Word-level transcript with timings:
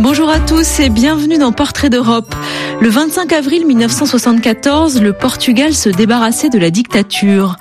Bonjour 0.00 0.28
à 0.28 0.38
tous 0.40 0.80
et 0.80 0.90
bienvenue 0.90 1.38
dans 1.38 1.52
Portrait 1.52 1.88
d'Europe. 1.88 2.34
Le 2.82 2.88
25 2.88 3.32
avril 3.32 3.64
1974, 3.64 5.02
le 5.02 5.12
Portugal 5.12 5.72
se 5.72 5.88
débarrassait 5.88 6.48
de 6.48 6.58
la 6.58 6.70
dictature. 6.70 7.54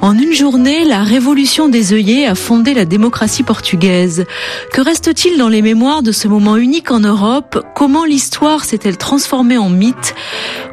En 0.00 0.16
une 0.16 0.32
journée, 0.32 0.84
la 0.84 1.02
révolution 1.02 1.68
des 1.68 1.92
œillets 1.92 2.26
a 2.26 2.36
fondé 2.36 2.74
la 2.74 2.84
démocratie 2.84 3.42
portugaise. 3.42 4.24
Que 4.72 4.80
reste-t-il 4.80 5.36
dans 5.36 5.48
les 5.48 5.62
mémoires 5.62 6.04
de 6.04 6.12
ce 6.12 6.28
moment 6.28 6.56
unique 6.56 6.92
en 6.92 7.00
Europe? 7.00 7.66
Comment 7.74 8.04
l'histoire 8.04 8.64
s'est-elle 8.64 8.96
transformée 8.96 9.58
en 9.58 9.68
mythe? 9.68 10.14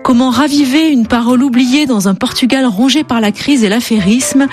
Comment 0.03 0.29
raviver 0.29 0.89
une 0.89 1.07
parole 1.07 1.41
oubliée 1.41 1.87
dans 1.87 2.07
un 2.07 2.13
Portugal 2.13 2.67
rongé 2.67 3.03
par 3.03 3.21
la 3.21 3.31
crise 3.31 3.63
et 3.63 3.69
l'affairisme? 3.69 4.45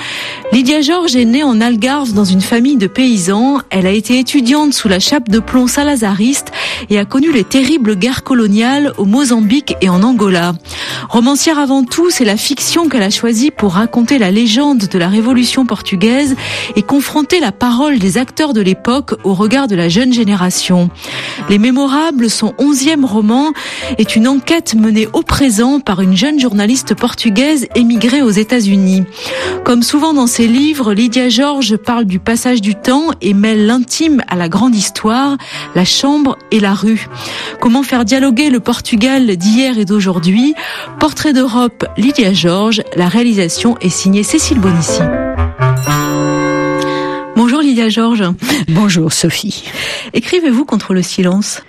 Lydia 0.51 0.81
Georges 0.81 1.15
est 1.15 1.27
née 1.27 1.45
en 1.45 1.61
Algarve 1.61 2.15
dans 2.15 2.25
une 2.25 2.41
famille 2.41 2.77
de 2.77 2.87
paysans. 2.87 3.61
Elle 3.69 3.87
a 3.87 3.91
été 3.91 4.19
étudiante 4.19 4.73
sous 4.73 4.89
la 4.89 4.99
chape 4.99 5.29
de 5.29 5.41
plomb 5.41 5.67
salazariste 5.67 6.53
et 6.89 6.99
a 6.99 7.05
connu 7.05 7.33
les 7.33 7.45
terribles 7.45 7.97
guerres 7.97 8.23
coloniales 8.23 8.95
au 8.97 9.05
Mozambique 9.05 9.42
et 9.81 9.89
en 9.89 10.03
Angola. 10.03 10.55
Romancière 11.09 11.59
avant 11.59 11.85
tout, 11.85 12.11
c'est 12.11 12.25
la 12.25 12.37
fiction 12.37 12.89
qu'elle 12.89 13.03
a 13.03 13.11
choisie 13.11 13.51
pour 13.51 13.73
raconter 13.75 14.19
la 14.19 14.31
légende 14.31 14.87
de 14.89 14.99
la 14.99 15.09
révolution 15.09 15.67
portugaise 15.67 16.37
et 16.77 16.83
confronter 16.83 17.41
la 17.41 17.53
parole 17.53 17.99
des 17.99 18.19
acteurs 18.19 18.53
de 18.53 18.61
l'époque 18.61 19.15
au 19.25 19.35
regard 19.35 19.69
de 19.69 19.75
la 19.75 19.89
jeune 19.89 20.13
génération. 20.13 20.91
Les 21.49 21.59
Mémorables, 21.59 22.31
son 22.31 22.55
onzième 22.59 23.05
roman, 23.05 23.53
est 23.99 24.17
une 24.17 24.29
enquête 24.29 24.75
menée 24.75 25.09
au 25.13 25.23
présent 25.23 25.81
par 25.81 26.01
une 26.01 26.17
jeune 26.17 26.39
journaliste 26.39 26.95
portugaise 26.95 27.67
émigrée 27.75 28.23
aux 28.23 28.31
États-Unis. 28.31 29.05
Comme 29.65 29.83
souvent 29.83 30.15
dans 30.15 30.27
ses 30.27 30.47
livres, 30.47 30.95
Lydia 30.95 31.29
George 31.29 31.77
parle 31.77 32.05
du 32.05 32.21
passage 32.21 32.61
du 32.61 32.75
temps 32.75 33.11
et 33.21 33.35
mêle 33.35 33.67
l'intime 33.67 34.23
à 34.29 34.37
la 34.37 34.49
grande 34.49 34.75
histoire, 34.75 35.37
la 35.75 35.85
chambre 35.85 36.39
et 36.51 36.61
la 36.61 36.75
rue. 36.75 37.09
Comment 37.61 37.83
faire 37.83 38.05
dialoguer 38.05 38.51
le 38.51 38.61
Portugal 38.61 39.32
d'hier 39.37 39.79
et 39.79 39.85
d'aujourd'hui 39.85 40.55
Portrait 41.01 41.33
d'Europe, 41.33 41.85
Lydia 41.97 42.33
George. 42.33 42.83
La 42.97 43.09
réalisation 43.09 43.77
est 43.81 43.89
signée 43.89 44.23
Cécile 44.23 44.61
Bonissi. 44.61 45.01
Bonjour 47.37 47.61
Lydia 47.61 47.89
George. 47.89 48.25
Bonjour 48.69 49.13
Sophie. 49.13 49.65
Écrivez-vous 50.13 50.65
contre 50.65 50.95
le 50.95 51.03
silence? 51.03 51.63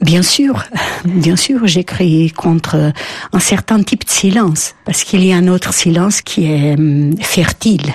Bien 0.00 0.22
sûr, 0.22 0.64
bien 1.04 1.36
sûr, 1.36 1.66
j'écris 1.66 2.30
contre 2.30 2.92
un 3.32 3.38
certain 3.38 3.82
type 3.82 4.04
de 4.04 4.10
silence, 4.10 4.74
parce 4.84 5.02
qu'il 5.04 5.24
y 5.24 5.32
a 5.32 5.36
un 5.36 5.48
autre 5.48 5.72
silence 5.72 6.20
qui 6.20 6.44
est 6.44 6.74
hum, 6.74 7.16
fertile. 7.20 7.94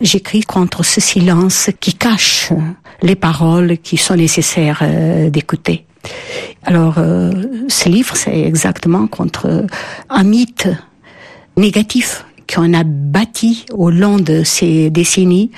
J'écris 0.00 0.42
contre 0.42 0.84
ce 0.84 1.00
silence 1.00 1.70
qui 1.80 1.94
cache 1.94 2.50
les 3.02 3.16
paroles 3.16 3.78
qui 3.78 3.96
sont 3.96 4.16
nécessaires 4.16 4.80
euh, 4.82 5.28
d'écouter. 5.30 5.84
Alors, 6.64 6.96
euh, 6.98 7.30
ce 7.68 7.88
livre, 7.88 8.16
c'est 8.16 8.40
exactement 8.40 9.06
contre 9.06 9.66
un 10.08 10.24
mythe 10.24 10.68
négatif 11.56 12.24
qu'on 12.52 12.74
a 12.74 12.82
bâti 12.84 13.64
au 13.72 13.90
long 13.90 14.18
de 14.18 14.42
ces 14.42 14.90
décennies 14.90 15.50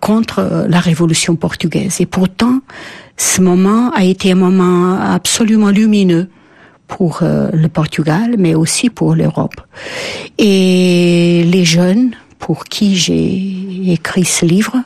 contre 0.00 0.66
la 0.68 0.80
révolution 0.80 1.36
portugaise. 1.36 2.00
Et 2.00 2.06
pourtant, 2.06 2.60
ce 3.16 3.40
moment 3.40 3.90
a 3.92 4.04
été 4.04 4.32
un 4.32 4.36
moment 4.36 4.98
absolument 5.00 5.70
lumineux 5.70 6.28
pour 6.86 7.20
euh, 7.22 7.50
le 7.52 7.68
Portugal, 7.68 8.36
mais 8.38 8.54
aussi 8.54 8.90
pour 8.90 9.14
l'Europe. 9.14 9.60
Et 10.38 11.44
les 11.44 11.64
jeunes 11.64 12.12
pour 12.38 12.64
qui 12.64 12.96
j'ai 12.96 13.92
écrit 13.92 14.24
ce 14.24 14.46
livre, 14.46 14.76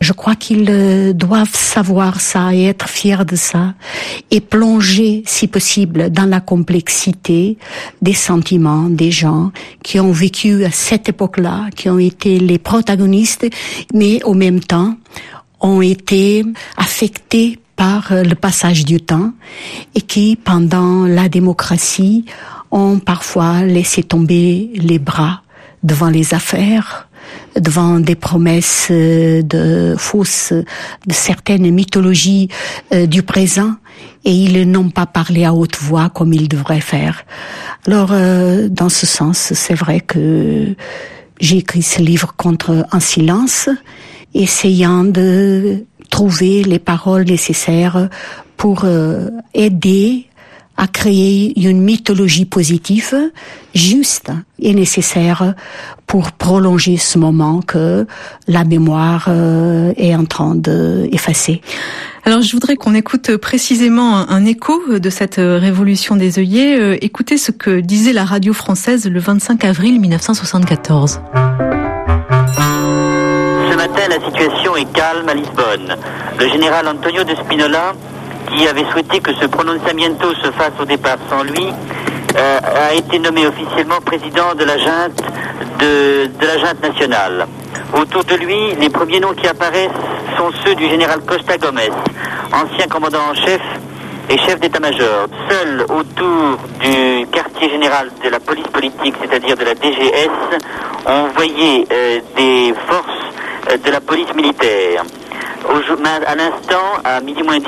je 0.00 0.12
crois 0.12 0.36
qu'ils 0.36 0.66
euh, 0.70 1.12
doivent 1.12 1.54
savoir 1.54 2.20
ça 2.20 2.54
et 2.54 2.66
être 2.66 2.88
fiers 2.88 3.24
de 3.24 3.36
ça 3.36 3.74
et 4.30 4.40
plonger, 4.40 5.22
si 5.26 5.48
possible, 5.48 6.10
dans 6.10 6.26
la 6.26 6.40
complexité 6.40 7.58
des 8.00 8.14
sentiments 8.14 8.88
des 8.88 9.10
gens 9.10 9.50
qui 9.82 9.98
ont 9.98 10.12
vécu 10.12 10.64
à 10.64 10.70
cette 10.70 11.08
époque-là, 11.08 11.66
qui 11.74 11.88
ont 11.90 11.98
été 11.98 12.38
les 12.38 12.58
protagonistes, 12.58 13.48
mais 13.92 14.22
au 14.22 14.34
même 14.34 14.60
temps 14.60 14.96
ont 15.60 15.82
été 15.82 16.44
affectés 16.76 17.58
par 17.74 18.12
euh, 18.12 18.22
le 18.22 18.34
passage 18.34 18.84
du 18.84 19.00
temps 19.00 19.32
et 19.94 20.00
qui, 20.00 20.36
pendant 20.36 21.06
la 21.06 21.28
démocratie, 21.28 22.24
ont 22.70 22.98
parfois 22.98 23.62
laissé 23.62 24.02
tomber 24.02 24.70
les 24.74 24.98
bras 24.98 25.42
devant 25.82 26.10
les 26.10 26.34
affaires, 26.34 27.07
devant 27.58 28.00
des 28.00 28.14
promesses 28.14 28.88
euh, 28.90 29.42
de 29.42 29.94
fausses, 29.96 30.52
de 30.52 31.12
certaines 31.12 31.70
mythologies 31.70 32.48
euh, 32.92 33.06
du 33.06 33.22
présent, 33.22 33.74
et 34.24 34.32
ils 34.32 34.70
n'ont 34.70 34.90
pas 34.90 35.06
parlé 35.06 35.44
à 35.44 35.54
haute 35.54 35.76
voix 35.80 36.10
comme 36.10 36.32
ils 36.32 36.48
devraient 36.48 36.80
faire. 36.80 37.24
Alors, 37.86 38.10
euh, 38.12 38.68
dans 38.68 38.88
ce 38.88 39.06
sens, 39.06 39.52
c'est 39.54 39.74
vrai 39.74 40.00
que 40.00 40.74
j'ai 41.40 41.58
écrit 41.58 41.82
ce 41.82 42.02
livre 42.02 42.34
contre 42.36 42.86
un 42.92 43.00
silence, 43.00 43.68
essayant 44.34 45.04
de 45.04 45.84
trouver 46.10 46.64
les 46.64 46.78
paroles 46.78 47.24
nécessaires 47.24 48.08
pour 48.56 48.84
aider 49.54 50.27
à 50.78 50.86
créer 50.86 51.52
une 51.68 51.82
mythologie 51.82 52.44
positive, 52.44 53.14
juste 53.74 54.30
et 54.60 54.72
nécessaire 54.72 55.54
pour 56.06 56.30
prolonger 56.30 56.96
ce 56.96 57.18
moment 57.18 57.60
que 57.60 58.06
la 58.46 58.64
mémoire 58.64 59.26
euh, 59.28 59.92
est 59.96 60.14
en 60.14 60.24
train 60.24 60.54
d'effacer. 60.54 61.60
Alors 62.24 62.42
je 62.42 62.52
voudrais 62.52 62.76
qu'on 62.76 62.94
écoute 62.94 63.36
précisément 63.38 64.18
un, 64.30 64.44
écho 64.44 64.80
de 64.88 65.10
cette 65.10 65.36
révolution 65.36 66.14
des 66.14 66.38
œillets. 66.38 66.78
Euh, 66.78 66.96
écoutez 67.00 67.38
ce 67.38 67.50
que 67.50 67.80
disait 67.80 68.12
la 68.12 68.24
radio 68.24 68.52
française 68.52 69.08
le 69.08 69.18
25 69.18 69.64
avril 69.64 70.00
1974. 70.00 71.20
Ce 73.70 73.76
matin, 73.76 74.02
la 74.08 74.24
situation 74.24 74.76
est 74.76 74.92
calme 74.92 75.28
à 75.28 75.34
Lisbonne. 75.34 75.96
Le 76.38 76.48
général 76.48 76.86
Antonio 76.86 77.24
de 77.24 77.34
Spinola 77.34 77.94
qui 78.50 78.66
avait 78.66 78.84
souhaité 78.90 79.20
que 79.20 79.34
ce 79.34 79.46
prononciamiento 79.46 80.34
se 80.34 80.50
fasse 80.52 80.72
au 80.80 80.84
départ 80.84 81.18
sans 81.28 81.42
lui, 81.42 81.68
euh, 82.36 82.58
a 82.90 82.94
été 82.94 83.18
nommé 83.18 83.46
officiellement 83.46 84.00
président 84.04 84.54
de 84.54 84.64
la 84.64 84.78
junte, 84.78 85.22
nationale. 86.82 87.46
Autour 87.94 88.24
de 88.24 88.34
lui, 88.34 88.74
les 88.80 88.88
premiers 88.90 89.20
noms 89.20 89.32
qui 89.32 89.46
apparaissent 89.46 89.90
sont 90.36 90.50
ceux 90.64 90.74
du 90.74 90.88
général 90.88 91.20
Costa 91.26 91.56
Gomez, 91.56 91.90
ancien 92.52 92.86
commandant 92.88 93.30
en 93.30 93.34
chef 93.34 93.60
et 94.28 94.38
chef 94.38 94.60
d'état-major. 94.60 95.28
Seul 95.48 95.82
autour 95.82 96.58
du 96.80 97.26
quartier 97.32 97.70
général 97.70 98.10
de 98.22 98.28
la 98.28 98.40
police 98.40 98.66
politique, 98.66 99.14
c'est-à-dire 99.20 99.56
de 99.56 99.64
la 99.64 99.74
DGS, 99.74 100.30
on 101.06 101.28
voyait 101.34 101.86
euh, 101.90 102.20
des 102.36 102.74
forces 102.86 103.72
euh, 103.72 103.76
de 103.78 103.90
la 103.90 104.00
police 104.00 104.32
militaire. 104.34 105.04
À 106.26 106.34
l'instant, 106.34 107.00
à 107.04 107.20
midi 107.20 107.42
moins 107.42 107.58
10, 107.58 107.66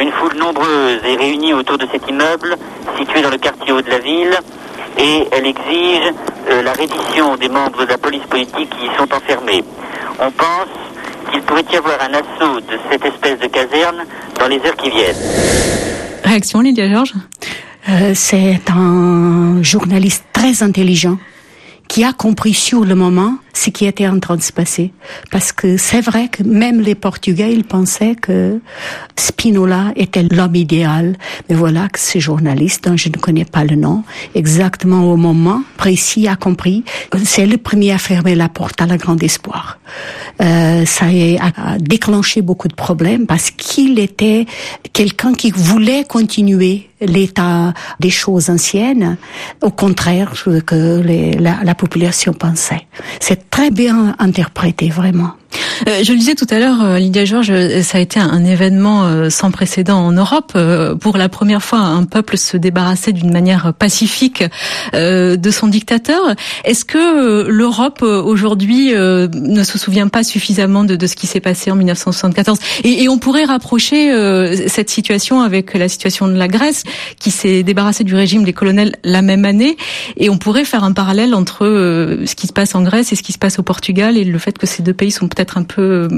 une 0.00 0.10
foule 0.12 0.36
nombreuse 0.36 1.00
est 1.04 1.16
réunie 1.16 1.54
autour 1.54 1.78
de 1.78 1.86
cet 1.92 2.08
immeuble 2.08 2.56
situé 2.98 3.22
dans 3.22 3.30
le 3.30 3.38
quartier 3.38 3.72
haut 3.72 3.82
de 3.82 3.90
la 3.90 3.98
ville 3.98 4.36
et 4.98 5.26
elle 5.32 5.46
exige 5.46 6.12
euh, 6.50 6.62
la 6.62 6.72
reddition 6.72 7.36
des 7.36 7.48
membres 7.48 7.84
de 7.84 7.90
la 7.90 7.98
police 7.98 8.24
politique 8.28 8.70
qui 8.70 8.86
y 8.86 8.96
sont 8.96 9.12
enfermés. 9.14 9.62
On 10.18 10.30
pense 10.30 10.68
qu'il 11.30 11.42
pourrait 11.42 11.64
y 11.72 11.76
avoir 11.76 11.98
un 12.02 12.14
assaut 12.14 12.60
de 12.60 12.78
cette 12.90 13.04
espèce 13.04 13.38
de 13.38 13.46
caserne 13.46 14.04
dans 14.38 14.48
les 14.48 14.56
heures 14.58 14.76
qui 14.76 14.90
viennent. 14.90 15.16
Réaction, 16.24 16.60
Lydia 16.60 16.88
Georges? 16.88 17.14
Euh, 17.88 18.12
C'est 18.14 18.60
un 18.70 19.62
journaliste 19.62 20.24
très 20.32 20.62
intelligent 20.62 21.18
qui 21.86 22.04
a 22.04 22.12
compris 22.12 22.54
sur 22.54 22.84
le 22.84 22.94
moment 22.94 23.34
ce 23.52 23.70
qui 23.70 23.86
était 23.86 24.06
en 24.06 24.18
train 24.20 24.36
de 24.36 24.42
se 24.42 24.52
passer. 24.52 24.92
Parce 25.30 25.52
que 25.52 25.76
c'est 25.76 26.00
vrai 26.00 26.28
que 26.28 26.42
même 26.42 26.80
les 26.80 26.94
Portugais, 26.94 27.52
ils 27.52 27.64
pensaient 27.64 28.14
que 28.14 28.60
Spinola 29.16 29.92
était 29.96 30.22
l'homme 30.22 30.54
idéal. 30.54 31.16
Mais 31.48 31.56
voilà 31.56 31.88
que 31.88 31.98
ce 31.98 32.18
journaliste, 32.18 32.84
dont 32.84 32.96
je 32.96 33.08
ne 33.08 33.16
connais 33.16 33.44
pas 33.44 33.64
le 33.64 33.76
nom, 33.76 34.04
exactement 34.34 35.10
au 35.12 35.16
moment 35.16 35.62
précis, 35.76 36.28
a 36.28 36.36
compris. 36.36 36.84
C'est 37.24 37.46
le 37.46 37.58
premier 37.58 37.92
à 37.92 37.98
fermer 37.98 38.34
la 38.34 38.48
porte 38.48 38.80
à 38.80 38.86
la 38.86 38.96
grande 38.96 39.22
espoir. 39.22 39.78
Euh, 40.40 40.84
ça 40.84 41.06
a 41.06 41.78
déclenché 41.78 42.42
beaucoup 42.42 42.68
de 42.68 42.74
problèmes 42.74 43.26
parce 43.26 43.50
qu'il 43.50 43.98
était 43.98 44.46
quelqu'un 44.92 45.32
qui 45.34 45.50
voulait 45.50 46.04
continuer 46.04 46.88
l'état 47.00 47.74
des 48.00 48.10
choses 48.10 48.50
anciennes, 48.50 49.16
au 49.62 49.70
contraire 49.70 50.32
que 50.66 51.00
les, 51.00 51.32
la, 51.32 51.58
la 51.62 51.74
population 51.74 52.32
pensait. 52.32 52.86
C'est 53.20 53.47
très 53.50 53.70
bien 53.70 54.14
interprété, 54.18 54.88
vraiment. 54.90 55.32
Euh, 55.86 56.02
je 56.02 56.12
le 56.12 56.18
disais 56.18 56.34
tout 56.34 56.46
à 56.50 56.58
l'heure, 56.58 56.82
euh, 56.82 56.98
Lydia 56.98 57.24
Georges, 57.24 57.50
euh, 57.50 57.82
ça 57.82 57.98
a 57.98 58.00
été 58.00 58.18
un, 58.18 58.44
événement 58.44 59.28
sans 59.30 59.50
précédent 59.50 59.98
en 59.98 60.12
Europe. 60.12 60.56
Pour 61.00 61.16
la 61.18 61.28
première 61.28 61.62
fois, 61.62 61.80
un 61.80 62.04
peuple 62.04 62.38
se 62.38 62.56
débarrassait 62.56 63.12
d'une 63.12 63.30
manière 63.30 63.74
pacifique 63.74 64.44
de 64.94 65.50
son 65.50 65.66
dictateur. 65.66 66.34
Est-ce 66.64 66.84
que 66.84 67.48
l'Europe 67.48 68.02
aujourd'hui 68.02 68.92
ne 68.94 69.62
se 69.64 69.76
souvient 69.76 70.08
pas 70.08 70.22
suffisamment 70.22 70.84
de, 70.84 71.06
ce 71.06 71.14
qui 71.14 71.26
s'est 71.26 71.40
passé 71.40 71.70
en 71.70 71.76
1974 71.76 72.58
et, 72.84 73.02
et, 73.02 73.08
on 73.08 73.18
pourrait 73.18 73.44
rapprocher 73.44 74.10
cette 74.68 74.88
situation 74.88 75.42
avec 75.42 75.74
la 75.74 75.88
situation 75.88 76.28
de 76.28 76.34
la 76.34 76.48
Grèce, 76.48 76.84
qui 77.18 77.30
s'est 77.30 77.62
débarrassée 77.62 78.04
du 78.04 78.14
régime 78.14 78.44
des 78.44 78.52
colonels 78.52 78.96
la 79.04 79.20
même 79.20 79.44
année, 79.44 79.76
et 80.16 80.30
on 80.30 80.38
pourrait 80.38 80.64
faire 80.64 80.84
un 80.84 80.92
parallèle 80.92 81.34
entre 81.34 81.66
ce 82.24 82.34
qui 82.34 82.46
se 82.46 82.52
passe 82.52 82.74
en 82.74 82.82
Grèce 82.82 83.12
et 83.12 83.16
ce 83.16 83.22
qui 83.22 83.32
se 83.32 83.38
passe 83.38 83.58
au 83.58 83.62
Portugal 83.62 84.16
et 84.16 84.24
le 84.24 84.38
fait 84.38 84.56
que 84.56 84.66
ces 84.66 84.82
deux 84.82 84.94
pays 84.94 85.10
sont 85.10 85.28
peut-être 85.38 85.56
un 85.56 85.62
peu 85.62 85.82
euh, 85.82 86.08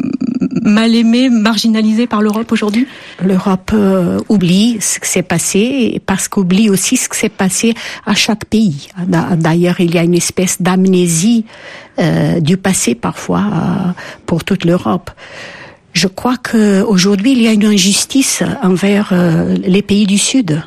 mal 0.63 0.95
aimé, 0.95 1.29
marginalisé 1.29 2.07
par 2.07 2.23
l'Europe 2.23 2.51
aujourd'hui? 2.53 2.87
L'Europe 3.23 3.71
euh, 3.75 4.19
oublie 4.31 4.79
ce 4.81 4.99
qui 4.99 5.09
s'est 5.11 5.23
passé 5.23 6.01
parce 6.07 6.27
qu'oublie 6.27 6.71
aussi 6.71 6.97
ce 6.97 7.07
qui 7.07 7.19
s'est 7.19 7.29
passé 7.29 7.75
à 8.07 8.15
chaque 8.15 8.47
pays. 8.47 8.89
D'ailleurs, 9.37 9.81
il 9.81 9.95
y 9.95 9.99
a 9.99 10.05
une 10.05 10.15
espèce 10.15 10.63
d'amnésie 10.63 11.45
euh, 11.99 12.41
du 12.41 12.57
passé 12.57 12.95
parfois 12.95 13.95
pour 14.25 14.43
toute 14.43 14.65
l'Europe. 14.65 15.11
Je 15.93 16.07
crois 16.07 16.37
qu'aujourd'hui, 16.39 17.33
il 17.33 17.43
y 17.43 17.49
a 17.49 17.53
une 17.53 17.67
injustice 17.67 18.43
envers 18.63 19.13
les 19.63 19.83
pays 19.83 20.07
du 20.07 20.19
Sud. 20.19 20.63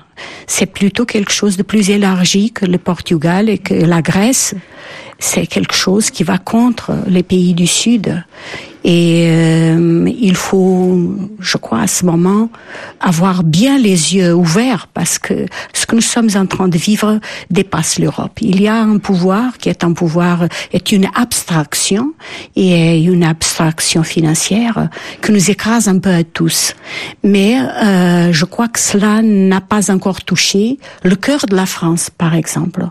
C'est 0.45 0.67
plutôt 0.67 1.05
quelque 1.05 1.31
chose 1.31 1.57
de 1.57 1.63
plus 1.63 1.89
élargi 1.89 2.51
que 2.51 2.65
le 2.65 2.77
Portugal 2.77 3.49
et 3.49 3.57
que 3.57 3.73
la 3.73 4.01
Grèce 4.01 4.53
c'est 5.23 5.47
quelque 5.47 5.73
chose 5.73 6.11
qui 6.11 6.23
va 6.23 6.37
contre 6.37 6.91
les 7.07 7.23
pays 7.23 7.53
du 7.53 7.65
Sud. 7.65 8.23
Et 8.83 9.27
euh, 9.29 10.09
il 10.19 10.35
faut, 10.35 10.99
je 11.39 11.57
crois, 11.57 11.81
à 11.81 11.87
ce 11.87 12.05
moment, 12.05 12.49
avoir 12.99 13.43
bien 13.43 13.77
les 13.77 14.15
yeux 14.15 14.33
ouverts 14.33 14.87
parce 14.93 15.19
que 15.19 15.45
ce 15.73 15.85
que 15.85 15.95
nous 15.95 16.01
sommes 16.01 16.29
en 16.35 16.45
train 16.45 16.67
de 16.67 16.77
vivre 16.77 17.19
dépasse 17.49 17.99
l'Europe. 17.99 18.39
Il 18.41 18.61
y 18.61 18.67
a 18.67 18.81
un 18.81 18.97
pouvoir 18.97 19.57
qui 19.57 19.69
est 19.69 19.83
un 19.83 19.93
pouvoir, 19.93 20.47
est 20.73 20.91
une 20.91 21.07
abstraction 21.15 22.13
et 22.55 23.01
une 23.01 23.23
abstraction 23.23 24.03
financière 24.03 24.89
que 25.21 25.31
nous 25.31 25.49
écrase 25.49 25.87
un 25.87 25.99
peu 25.99 26.11
à 26.11 26.23
tous. 26.23 26.73
Mais 27.23 27.59
euh, 27.59 28.33
je 28.33 28.45
crois 28.45 28.67
que 28.67 28.79
cela 28.79 29.21
n'a 29.21 29.61
pas 29.61 29.91
encore 29.91 30.23
touché 30.23 30.77
le 31.03 31.15
cœur 31.15 31.45
de 31.45 31.55
la 31.55 31.65
France, 31.65 32.09
par 32.09 32.35
exemple. 32.35 32.85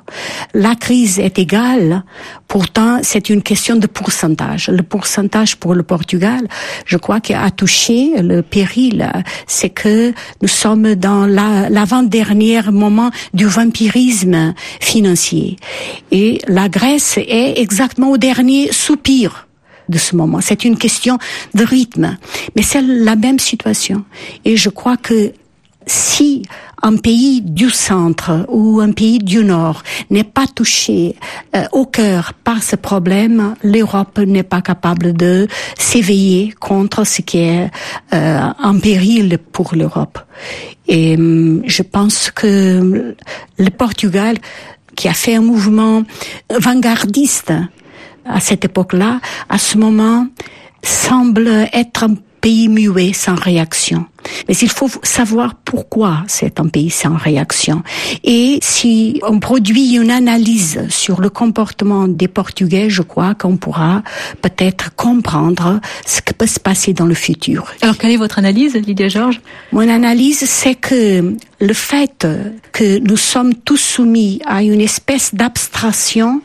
La 0.54 0.74
crise 0.74 1.18
est 1.18 1.38
égale, 1.38 2.04
pourtant 2.48 3.00
c'est 3.02 3.28
une 3.28 3.42
question 3.42 3.76
de 3.76 3.86
pourcentage. 3.86 4.68
Le 4.68 4.82
pourcentage 4.82 5.56
pour 5.56 5.74
le 5.74 5.81
Portugal, 5.82 6.48
je 6.86 6.96
crois 6.96 7.20
qu'il 7.20 7.36
a 7.36 7.50
touché 7.50 8.12
le 8.20 8.42
péril, 8.42 9.10
c'est 9.46 9.70
que 9.70 10.12
nous 10.40 10.48
sommes 10.48 10.94
dans 10.94 11.26
l'avant-dernier 11.26 12.62
moment 12.70 13.10
du 13.34 13.46
vampirisme 13.46 14.54
financier. 14.80 15.56
Et 16.10 16.40
la 16.46 16.68
Grèce 16.68 17.18
est 17.18 17.58
exactement 17.58 18.10
au 18.10 18.18
dernier 18.18 18.72
soupir 18.72 19.46
de 19.88 19.98
ce 19.98 20.16
moment. 20.16 20.40
C'est 20.40 20.64
une 20.64 20.76
question 20.76 21.18
de 21.54 21.64
rythme. 21.64 22.16
Mais 22.56 22.62
c'est 22.62 22.82
la 22.82 23.16
même 23.16 23.38
situation. 23.38 24.04
Et 24.44 24.56
je 24.56 24.68
crois 24.68 24.96
que 24.96 25.32
si 25.86 26.42
un 26.82 26.96
pays 26.96 27.40
du 27.42 27.70
centre 27.70 28.44
ou 28.48 28.80
un 28.80 28.92
pays 28.92 29.18
du 29.18 29.44
nord 29.44 29.82
n'est 30.10 30.24
pas 30.24 30.46
touché 30.46 31.16
euh, 31.54 31.64
au 31.72 31.86
cœur 31.86 32.32
par 32.34 32.62
ce 32.62 32.76
problème, 32.76 33.54
l'Europe 33.62 34.18
n'est 34.18 34.42
pas 34.42 34.62
capable 34.62 35.12
de 35.12 35.46
s'éveiller 35.78 36.52
contre 36.58 37.04
ce 37.04 37.22
qui 37.22 37.38
est 37.38 37.70
euh, 38.12 38.40
un 38.58 38.78
péril 38.78 39.38
pour 39.52 39.74
l'Europe. 39.74 40.18
Et 40.88 41.14
hum, 41.16 41.62
je 41.66 41.82
pense 41.82 42.30
que 42.30 43.14
le 43.58 43.70
Portugal, 43.70 44.38
qui 44.96 45.08
a 45.08 45.14
fait 45.14 45.36
un 45.36 45.40
mouvement 45.40 46.02
vanguardiste 46.50 47.52
à 48.24 48.40
cette 48.40 48.64
époque-là, 48.64 49.20
à 49.48 49.58
ce 49.58 49.78
moment, 49.78 50.26
semble 50.82 51.48
être 51.72 52.04
un 52.04 52.14
pays 52.40 52.68
muet 52.68 53.12
sans 53.12 53.36
réaction. 53.36 54.06
Mais 54.48 54.54
il 54.54 54.70
faut 54.70 54.90
savoir 55.02 55.54
pourquoi 55.54 56.24
c'est 56.26 56.60
un 56.60 56.68
pays 56.68 56.90
sans 56.90 57.16
réaction. 57.16 57.82
Et 58.24 58.58
si 58.62 59.20
on 59.26 59.40
produit 59.40 59.96
une 59.96 60.10
analyse 60.10 60.80
sur 60.88 61.20
le 61.20 61.30
comportement 61.30 62.08
des 62.08 62.28
Portugais, 62.28 62.90
je 62.90 63.02
crois 63.02 63.34
qu'on 63.34 63.56
pourra 63.56 64.02
peut-être 64.40 64.94
comprendre 64.94 65.80
ce 66.06 66.20
qui 66.20 66.34
peut 66.34 66.46
se 66.46 66.60
passer 66.60 66.92
dans 66.92 67.06
le 67.06 67.14
futur. 67.14 67.66
Alors, 67.82 67.96
quelle 67.98 68.12
est 68.12 68.16
votre 68.16 68.38
analyse, 68.38 68.74
Lydia 68.74 69.08
Georges? 69.08 69.40
Mon 69.72 69.88
analyse, 69.88 70.44
c'est 70.46 70.74
que 70.74 71.34
le 71.60 71.74
fait 71.74 72.26
que 72.72 72.98
nous 72.98 73.16
sommes 73.16 73.54
tous 73.54 73.76
soumis 73.76 74.40
à 74.46 74.62
une 74.62 74.80
espèce 74.80 75.34
d'abstraction 75.34 76.42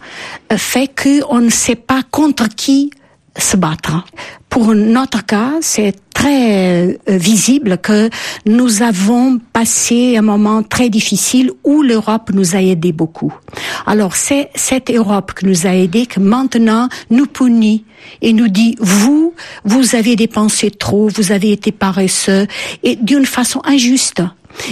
euh, 0.52 0.58
fait 0.58 0.88
qu'on 0.88 1.40
ne 1.40 1.50
sait 1.50 1.76
pas 1.76 2.02
contre 2.10 2.48
qui 2.50 2.92
se 3.38 3.58
battre. 3.58 4.06
Pour 4.50 4.74
notre 4.74 5.26
cas, 5.26 5.54
c'est 5.62 5.94
très 6.14 6.88
euh, 6.88 6.98
visible 7.08 7.78
que 7.78 8.10
nous 8.48 8.82
avons 8.82 9.40
passé 9.54 10.18
un 10.18 10.24
moment 10.24 10.64
très 10.64 10.90
difficile 10.90 11.52
où 11.64 11.84
l'Europe 11.84 12.32
nous 12.34 12.56
a 12.56 12.62
aidé 12.62 12.92
beaucoup. 12.92 13.32
Alors 13.86 14.16
c'est 14.16 14.50
cette 14.56 14.90
Europe 14.90 15.34
qui 15.38 15.46
nous 15.46 15.68
a 15.68 15.76
aidés 15.76 16.08
que 16.08 16.20
maintenant 16.20 16.90
nous 17.12 17.28
punit 17.28 17.86
et 18.24 18.34
nous 18.34 18.48
dit 18.48 18.76
vous, 18.80 19.36
vous 19.64 19.96
avez 19.96 20.16
dépensé 20.16 20.72
trop, 20.72 21.08
vous 21.08 21.32
avez 21.32 21.52
été 21.52 21.72
paresseux 21.72 22.48
et 22.82 22.96
d'une 22.96 23.26
façon 23.26 23.62
injuste. 23.64 24.24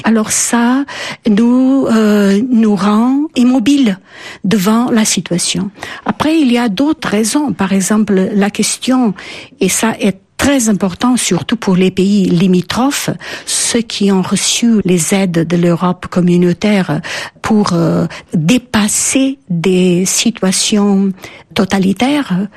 Alors 0.03 0.31
ça 0.31 0.85
nous 1.29 1.87
euh, 1.87 2.41
nous 2.49 2.75
rend 2.75 3.25
immobiles 3.35 3.99
devant 4.43 4.89
la 4.91 5.05
situation. 5.05 5.71
Après, 6.05 6.39
il 6.39 6.51
y 6.51 6.57
a 6.57 6.69
d'autres 6.69 7.07
raisons. 7.07 7.53
Par 7.53 7.73
exemple, 7.73 8.29
la 8.33 8.49
question, 8.49 9.13
et 9.59 9.69
ça 9.69 9.93
est 9.99 10.24
très 10.37 10.69
important, 10.69 11.17
surtout 11.17 11.55
pour 11.55 11.75
les 11.75 11.91
pays 11.91 12.25
limitrophes, 12.25 13.09
ceux 13.45 13.81
qui 13.81 14.11
ont 14.11 14.21
reçu 14.21 14.81
les 14.83 15.13
aides 15.13 15.47
de 15.47 15.57
l'Europe 15.57 16.07
communautaire 16.07 17.01
pour 17.41 17.73
euh, 17.73 18.05
dépasser 18.33 19.39
des 19.49 20.05
situations 20.05 21.11
totalitaires, 21.53 22.47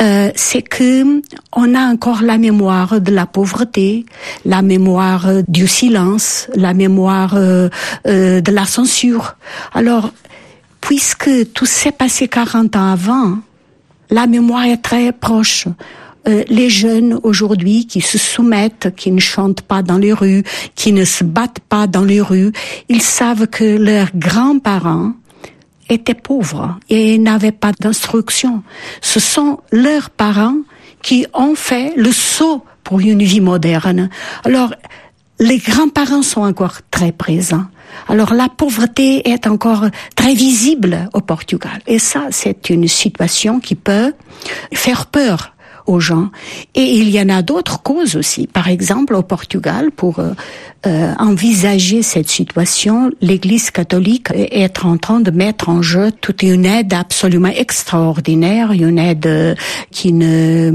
euh, 0.00 0.30
c'est 0.34 0.62
que 0.62 1.22
on 1.52 1.74
a 1.74 1.80
encore 1.80 2.22
la 2.22 2.38
mémoire 2.38 3.00
de 3.00 3.10
la 3.10 3.26
pauvreté, 3.26 4.06
la 4.44 4.62
mémoire 4.62 5.26
du 5.48 5.66
silence, 5.66 6.48
la 6.54 6.74
mémoire 6.74 7.34
euh, 7.36 7.68
de 8.04 8.52
la 8.52 8.64
censure. 8.64 9.36
Alors, 9.72 10.12
puisque 10.80 11.52
tout 11.52 11.66
s'est 11.66 11.92
passé 11.92 12.28
40 12.28 12.76
ans 12.76 12.92
avant, 12.92 13.38
la 14.10 14.26
mémoire 14.26 14.64
est 14.64 14.82
très 14.82 15.12
proche. 15.12 15.66
Euh, 16.26 16.42
les 16.48 16.70
jeunes 16.70 17.18
aujourd'hui 17.22 17.86
qui 17.86 18.00
se 18.00 18.18
soumettent, 18.18 18.94
qui 18.96 19.10
ne 19.10 19.20
chantent 19.20 19.60
pas 19.60 19.82
dans 19.82 19.98
les 19.98 20.12
rues, 20.12 20.42
qui 20.74 20.92
ne 20.92 21.04
se 21.04 21.22
battent 21.24 21.60
pas 21.60 21.86
dans 21.86 22.04
les 22.04 22.20
rues, 22.20 22.52
ils 22.88 23.02
savent 23.02 23.46
que 23.46 23.64
leurs 23.64 24.10
grands-parents 24.14 25.12
étaient 25.90 26.14
pauvres 26.14 26.78
et 26.88 27.18
n'avaient 27.18 27.52
pas 27.52 27.72
d'instruction. 27.78 28.62
Ce 29.02 29.20
sont 29.20 29.60
leurs 29.70 30.10
parents 30.10 30.56
qui 31.02 31.26
ont 31.34 31.54
fait 31.54 31.92
le 31.96 32.10
saut 32.12 32.64
pour 32.82 33.00
une 33.00 33.22
vie 33.22 33.42
moderne. 33.42 34.08
Alors, 34.44 34.72
les 35.40 35.58
grands-parents 35.58 36.22
sont 36.22 36.42
encore 36.42 36.78
très 36.90 37.12
présents. 37.12 37.66
Alors 38.08 38.34
la 38.34 38.48
pauvreté 38.48 39.28
est 39.28 39.46
encore 39.46 39.86
très 40.16 40.34
visible 40.34 41.08
au 41.12 41.20
Portugal. 41.20 41.80
Et 41.86 41.98
ça, 41.98 42.26
c'est 42.30 42.70
une 42.70 42.88
situation 42.88 43.60
qui 43.60 43.74
peut 43.74 44.12
faire 44.72 45.06
peur 45.06 45.53
aux 45.86 46.00
gens. 46.00 46.30
Et 46.74 46.82
il 46.82 47.10
y 47.10 47.20
en 47.20 47.28
a 47.28 47.42
d'autres 47.42 47.82
causes 47.82 48.16
aussi. 48.16 48.46
Par 48.46 48.68
exemple, 48.68 49.14
au 49.14 49.22
Portugal, 49.22 49.90
pour 49.90 50.18
euh, 50.18 50.32
euh, 50.86 51.12
envisager 51.18 52.02
cette 52.02 52.28
situation, 52.28 53.10
l'Église 53.20 53.70
catholique 53.70 54.28
est 54.34 54.84
en 54.84 54.96
train 54.96 55.20
de 55.20 55.30
mettre 55.30 55.68
en 55.68 55.82
jeu 55.82 56.10
toute 56.12 56.42
une 56.42 56.66
aide 56.66 56.92
absolument 56.94 57.48
extraordinaire, 57.48 58.72
une 58.72 58.98
aide 58.98 59.26
euh, 59.26 59.54
qui 59.90 60.12
ne, 60.12 60.70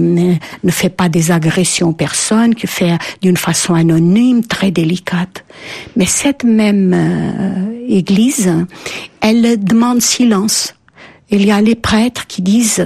ne 0.63 0.72
fait 0.72 0.89
pas 0.89 1.10
des 1.10 1.32
agressions 1.32 1.89
aux 1.89 1.94
personnes, 1.94 2.56
qui 2.56 2.68
fait 2.68 2.98
d'une 3.22 3.38
façon 3.38 3.74
anonyme, 3.74 4.44
très 4.44 4.72
délicate. 4.72 5.44
Mais 5.96 6.06
cette 6.06 6.44
même 6.44 6.96
Église, 7.88 8.54
elle 9.22 9.63
demande 9.63 10.01
silence. 10.01 10.75
Il 11.32 11.46
y 11.46 11.51
a 11.51 11.62
les 11.62 11.75
prêtres 11.75 12.28
qui 12.28 12.42
disent 12.42 12.86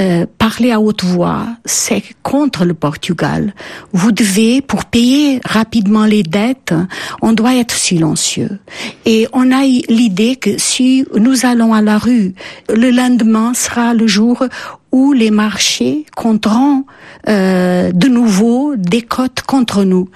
euh, 0.00 0.24
parler 0.38 0.72
à 0.72 0.80
haute 0.80 1.04
voix, 1.04 1.46
c'est 1.66 2.02
contre 2.22 2.64
le 2.64 2.72
Portugal. 2.72 3.54
Vous 3.92 4.10
devez, 4.10 4.62
pour 4.62 4.86
payer 4.86 5.40
rapidement 5.44 6.06
les 6.06 6.22
dettes, 6.22 6.74
on 7.20 7.32
doit 7.34 7.56
être 7.56 7.74
silencieux. 7.74 8.58
Et 9.04 9.28
on 9.34 9.52
a 9.52 9.64
l'idée 9.64 10.36
que 10.36 10.56
si 10.56 11.04
nous 11.14 11.44
allons 11.44 11.74
à 11.74 11.82
la 11.82 11.98
rue, 11.98 12.34
le 12.74 12.90
lendemain 12.90 13.52
sera 13.52 13.92
le 13.92 14.06
jour 14.06 14.44
où 14.92 15.12
les 15.12 15.30
marchés 15.30 16.06
compteront 16.16 16.84
euh, 17.28 17.92
de 17.92 18.08
nouveau 18.08 18.74
des 18.76 19.02
contre 19.46 19.84
nous. 19.84 20.08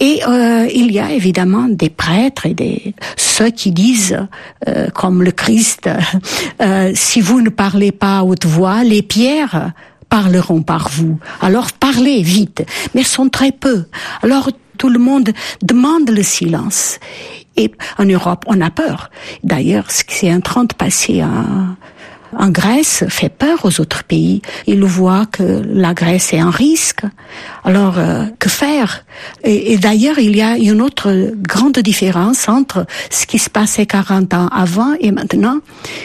Et 0.00 0.20
euh, 0.26 0.68
il 0.74 0.92
y 0.92 0.98
a 0.98 1.12
évidemment 1.12 1.68
des 1.68 1.90
prêtres 1.90 2.46
et 2.46 2.54
des 2.54 2.94
ceux 3.16 3.50
qui 3.50 3.70
disent, 3.70 4.18
euh, 4.68 4.88
comme 4.90 5.22
le 5.22 5.30
Christ, 5.30 5.88
euh, 6.60 6.92
si 6.94 7.20
vous 7.20 7.40
ne 7.40 7.48
parlez 7.48 7.92
pas 7.92 8.18
à 8.18 8.22
haute 8.22 8.44
voix, 8.44 8.84
les 8.84 9.02
pierres 9.02 9.72
parleront 10.08 10.62
par 10.62 10.88
vous. 10.90 11.18
Alors 11.40 11.72
parlez 11.72 12.22
vite, 12.22 12.64
mais 12.94 13.02
sont 13.02 13.28
très 13.28 13.52
peu. 13.52 13.86
Alors 14.22 14.50
tout 14.76 14.90
le 14.90 14.98
monde 14.98 15.30
demande 15.62 16.10
le 16.10 16.22
silence. 16.22 16.98
Et 17.56 17.70
en 17.98 18.04
Europe, 18.04 18.44
on 18.46 18.60
a 18.60 18.70
peur. 18.70 19.10
D'ailleurs, 19.44 19.90
ce 19.90 20.04
qui 20.04 20.26
est 20.26 20.34
en 20.34 20.40
train 20.40 20.64
de 20.64 20.74
passer 20.74 21.22
en, 21.22 21.76
en 22.36 22.48
Grèce 22.50 23.04
fait 23.08 23.28
peur 23.28 23.64
aux 23.64 23.80
autres 23.80 24.04
pays. 24.04 24.42
Ils 24.66 24.84
voient 24.84 25.26
que 25.26 25.62
la 25.66 25.94
Grèce 25.94 26.32
est 26.32 26.38
un 26.38 26.50
risque. 26.50 27.02
Alors, 27.64 27.98
euh, 27.98 28.26
que 28.38 28.48
faire? 28.48 29.04
Et, 29.44 29.72
et 29.72 29.78
d'ailleurs, 29.78 30.18
il 30.18 30.36
y 30.36 30.42
a 30.42 30.56
une 30.56 30.80
autre 30.80 31.32
grande 31.36 31.78
différence 31.78 32.48
entre 32.48 32.86
ce 33.10 33.26
qui 33.26 33.38
se 33.38 33.50
passait 33.50 33.86
40 33.86 34.34
ans 34.34 34.48
avant 34.48 34.94
et 35.00 35.12
maintenant. 35.12 35.58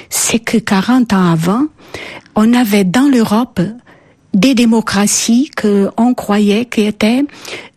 C'est 0.10 0.40
que 0.40 0.58
40 0.58 1.14
ans 1.14 1.32
avant, 1.32 1.66
on 2.36 2.54
avait 2.54 2.84
dans 2.84 3.10
l'Europe 3.10 3.60
des 4.38 4.54
démocraties 4.54 5.50
que 5.56 5.90
on 5.98 6.14
croyait 6.14 6.66
qui 6.66 6.82
étaient 6.82 7.26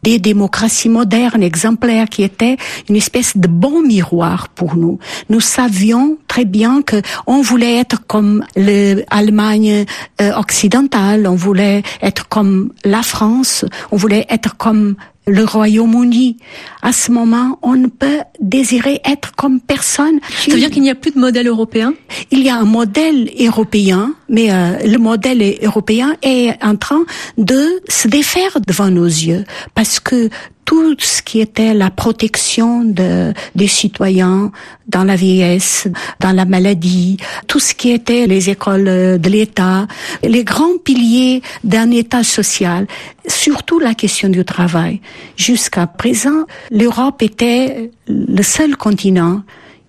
des 0.03 0.19
démocraties 0.19 0.91
modernes, 0.91 1.43
exemplaires, 1.43 2.09
qui 2.09 2.23
étaient 2.23 2.57
une 2.89 2.97
espèce 2.97 3.37
de 3.37 3.49
bon 3.49 3.83
miroir 3.83 4.49
pour 4.51 4.77
nous. 4.77 4.99
Nous 5.31 5.41
savions 5.41 6.19
très 6.29 6.45
bien 6.45 6.83
que 6.83 7.01
on 7.27 7.41
voulait 7.41 7.77
être 7.77 8.07
comme 8.07 8.45
l'Allemagne 8.57 9.87
euh, 10.21 10.33
occidentale, 10.37 11.27
on 11.27 11.35
voulait 11.35 11.83
être 12.03 12.29
comme 12.29 12.73
la 12.85 13.03
France, 13.03 13.65
on 13.91 13.97
voulait 13.97 14.27
être 14.29 14.57
comme 14.59 14.97
le 15.27 15.45
Royaume-Uni. 15.45 16.39
À 16.83 16.93
ce 16.93 17.13
moment, 17.13 17.59
on 17.63 17.75
ne 17.75 17.87
peut 17.87 18.21
désirer 18.41 19.01
être 19.05 19.35
comme 19.37 19.61
personne. 19.61 20.19
Ça 20.47 20.53
veut 20.53 20.59
dire 20.59 20.71
qu'il 20.71 20.83
n'y 20.83 20.91
a 20.91 20.95
plus 20.95 21.13
de 21.13 21.19
modèle 21.19 21.47
européen? 21.47 21.95
Il 22.31 22.43
y 22.43 22.49
a 22.49 22.57
un 22.57 22.65
modèle 22.65 23.31
européen, 23.39 24.15
mais 24.29 24.53
euh, 24.53 24.79
le 24.85 24.99
modèle 24.99 25.57
européen 25.63 26.17
est 26.23 26.63
en 26.63 26.77
train 26.77 27.05
de 27.39 27.81
se 27.89 28.09
défaire 28.09 28.59
devant 28.67 28.91
nos 28.91 29.07
yeux 29.07 29.45
parce 29.75 30.01
que 30.01 30.31
tout 30.71 30.95
ce 31.01 31.21
qui 31.21 31.41
était 31.41 31.75
la 31.75 31.91
protection 31.91 32.85
de, 32.85 33.35
des 33.57 33.67
citoyens 33.67 34.53
dans 34.87 35.03
la 35.03 35.17
vieillesse, 35.17 35.89
dans 36.21 36.31
la 36.31 36.45
maladie, 36.45 37.17
tout 37.49 37.59
ce 37.59 37.75
qui 37.75 37.91
était 37.91 38.29
les 38.29 38.51
écoles 38.51 38.85
de 38.85 39.29
l'État, 39.29 39.89
les 40.23 40.45
grands 40.45 40.79
piliers 40.79 41.43
d'un 41.65 41.91
État 41.91 42.23
social, 42.23 42.87
surtout 43.27 43.81
la 43.81 43.95
question 43.95 44.29
du 44.29 44.45
travail. 44.45 45.01
Jusqu'à 45.37 45.89
présent, 45.89 46.47
l'Europe 46.71 47.21
était 47.21 47.91
le 48.07 48.43
seul 48.45 48.77
continent 48.77 49.43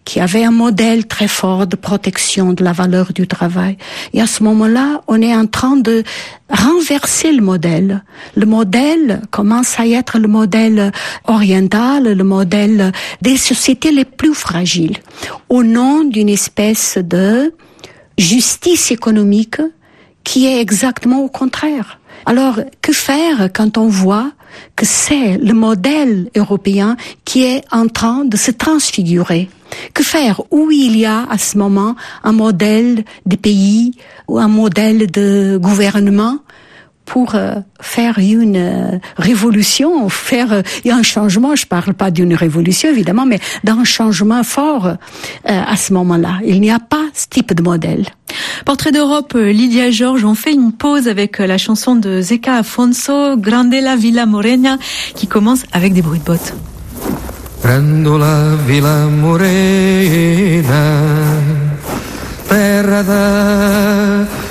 qui 0.06 0.20
avait 0.20 0.44
un 0.44 0.52
modèle 0.52 1.06
très 1.06 1.28
fort 1.28 1.68
de 1.68 1.76
protection 1.76 2.54
de 2.54 2.64
la 2.64 2.74
valeur 2.74 3.14
du 3.14 3.28
travail. 3.28 3.78
Et 4.14 4.22
à 4.22 4.28
ce 4.28 4.44
moment-là, 4.44 5.02
on 5.08 5.22
est 5.22 5.36
en 5.36 5.46
train 5.46 5.76
de 5.76 6.04
renverser 6.50 7.32
le 7.32 7.42
modèle. 7.42 8.04
Le 8.36 8.46
modèle 8.46 9.22
commence 9.32 9.80
à 9.80 9.88
être 9.88 10.18
le 10.18 10.28
modèle 10.28 10.92
oriental, 11.28 12.14
le 12.14 12.24
modèle 12.24 12.92
des 13.22 13.38
sociétés 13.38 13.92
les 13.92 14.06
plus 14.06 14.34
fragiles, 14.34 14.98
au 15.50 15.64
nom 15.64 16.04
d'une 16.04 16.30
espèce 16.30 16.98
de 16.98 17.54
justice 18.18 18.92
économique 18.92 19.62
qui 20.24 20.46
est 20.46 20.60
exactement 20.60 21.24
au 21.24 21.30
contraire. 21.30 22.01
Alors, 22.26 22.60
que 22.82 22.94
faire 22.94 23.50
quand 23.54 23.78
on 23.78 23.88
voit 23.88 24.32
que 24.76 24.86
c'est 24.86 25.38
le 25.38 25.54
modèle 25.54 26.30
européen 26.36 26.98
qui 27.26 27.44
est 27.44 27.64
en 27.72 27.88
train 27.88 28.26
de 28.26 28.38
se 28.38 28.52
transfigurer? 28.52 29.50
Que 29.94 30.04
faire? 30.04 30.42
Où 30.52 30.70
il 30.72 30.98
y 30.98 31.06
a 31.06 31.26
à 31.30 31.38
ce 31.38 31.58
moment 31.58 31.96
un 32.24 32.34
modèle 32.34 33.06
de 33.26 33.36
pays 33.36 33.96
ou 34.28 34.38
un 34.38 34.50
modèle 34.50 35.10
de 35.10 35.58
gouvernement 35.62 36.40
pour 37.12 37.36
euh, 37.36 37.56
faire 37.82 38.20
une 38.20 38.56
euh, 38.56 38.98
révolution, 39.18 40.08
faire 40.08 40.54
euh, 40.54 40.62
un 40.90 41.04
changement. 41.04 41.58
Je 41.58 41.66
parle 41.66 41.94
pas 41.94 42.10
d'une 42.10 42.34
révolution 42.34 42.88
évidemment, 42.90 43.26
mais 43.26 43.42
d'un 43.66 43.84
changement 43.84 44.44
fort 44.46 44.94
à 45.44 45.76
ce 45.76 45.92
moment-là. 45.92 46.40
Il 46.46 46.62
n'y 46.62 46.72
a 46.72 46.80
pas 46.80 47.06
ce 47.14 47.28
type 47.28 47.54
de 47.54 47.62
modèle. 47.62 48.06
Portrait 48.66 48.94
d'Europe, 48.94 49.34
Lydia 49.36 49.92
Georges, 49.92 50.24
on 50.24 50.36
fait 50.36 50.54
une 50.54 50.72
pause 50.72 51.10
avec 51.10 51.40
la 51.40 51.58
chanson 51.58 51.96
de 51.96 52.22
Zeka 52.22 52.56
Afonso, 52.56 53.36
Grandela 53.36 53.98
Villa 53.98 54.26
Morena, 54.26 54.78
qui 55.16 55.28
commence 55.28 55.64
avec 55.74 55.94
des 55.94 56.02
bruits 56.02 56.20
de 56.20 56.26
bottes. 56.26 56.54
Grandola 57.62 58.56
Vila 58.66 59.08
Morena, 59.08 60.84
terra 62.48 63.04
da 63.04 64.51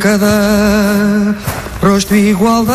Cada 0.00 1.36
rosto 1.82 2.16
igualdade. 2.16 2.74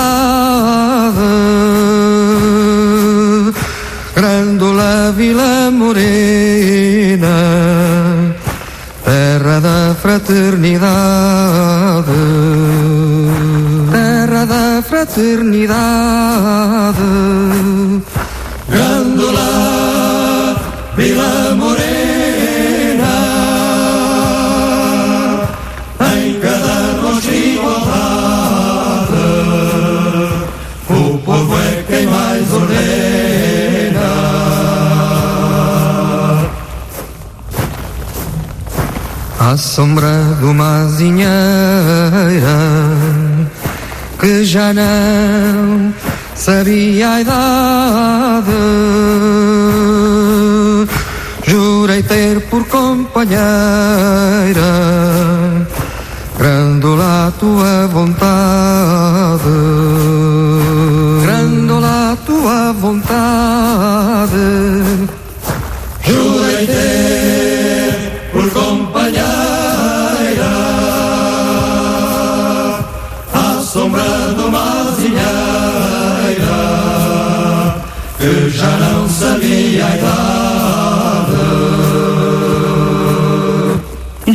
Grândola 4.16 5.12
Vila 5.18 5.70
Morena, 5.72 7.28
terra 9.04 9.60
da 9.60 9.96
fraternidade, 10.02 12.12
terra 13.92 14.46
da 14.46 14.82
fraternidade. 14.82 17.35
Azinheira 40.96 41.28
que 44.18 44.46
já 44.46 44.74
não 44.74 45.94
sabia 46.34 47.10
a 47.10 47.22
idade. 47.22 48.52
Jurei 51.48 52.02
ter 52.02 52.40
por 52.50 52.66
companheira 52.68 53.36
Grandola 56.40 57.28
a 57.28 57.32
tua 57.32 57.88
vontade 57.88 58.35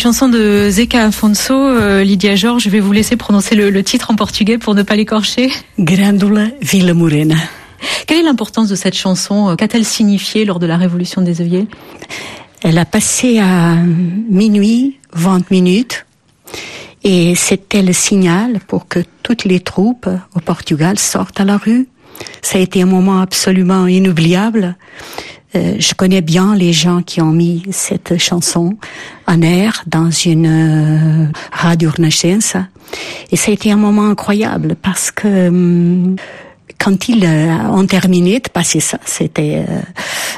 une 0.01 0.05
chanson 0.15 0.31
de 0.31 0.71
Zeca 0.71 1.05
Afonso. 1.05 1.53
Euh, 1.53 2.03
Lydia 2.03 2.35
Georges, 2.35 2.63
je 2.63 2.71
vais 2.71 2.81
vous 2.81 2.91
laisser 2.91 3.17
prononcer 3.17 3.55
le, 3.55 3.83
titre 3.83 4.11
en 4.11 4.17
portugais 4.17 4.57
pour 4.57 4.75
ne 4.75 4.83
pas 4.83 4.97
l'écorcher. 4.97 5.51
Grandula 5.79 6.47
Villa 6.63 6.95
Morena. 6.95 7.35
Quelle 8.07 8.21
est 8.21 8.23
l'importance 8.23 8.71
de 8.71 8.77
cette 8.77 8.95
chanson 8.95 9.55
Qu'a-t-elle 9.59 9.85
signifié 9.85 10.47
lors 10.47 10.59
de 10.59 10.65
la 10.65 10.79
Révolution 10.79 11.21
des 11.21 11.43
œillets? 11.43 11.67
Elle 12.63 12.79
a 12.79 12.87
passé 12.87 13.41
à 13.41 13.75
minuit 13.75 14.97
20 15.13 15.51
minutes 15.51 16.07
et 17.05 17.35
c'était 17.35 17.83
le 17.83 17.93
signal 17.93 18.59
pour 18.67 18.89
que 18.89 19.01
toutes 19.23 19.45
les 19.45 19.61
troupes 19.61 20.09
au 20.35 20.41
Portugal 20.41 20.99
sortent 20.99 21.41
à 21.41 21.45
la 21.45 21.59
rue. 21.59 21.89
Ça 22.41 22.57
a 22.57 22.63
été 22.63 22.81
un 22.81 22.87
moment 22.87 23.21
absolument 23.21 23.87
inoubliable. 23.87 24.77
Euh, 25.57 25.77
je 25.79 25.95
connais 25.95 26.21
bien 26.21 26.55
les 26.55 26.73
gens 26.73 27.03
qui 27.03 27.21
ont 27.21 27.33
mis 27.33 27.65
cette 27.71 28.19
chanson 28.19 28.77
en 29.27 29.43
air 29.43 29.83
dans 29.87 30.11
une 30.11 30.47
euh, 30.47 31.27
radio 31.53 31.91
Renascença. 31.91 32.67
Et 33.33 33.37
ça 33.37 33.51
a 33.51 33.55
été 33.55 33.73
un 33.73 33.77
moment 33.77 34.07
incroyable 34.07 34.77
parce 34.81 35.11
que 35.11 35.49
hum, 35.49 36.17
quand 36.79 37.09
ils 37.09 37.25
euh, 37.25 37.57
ont 37.71 37.87
terminé 37.87 38.39
de 38.39 38.49
passer 38.49 38.81
ça, 38.81 38.99
c'était 39.05 39.65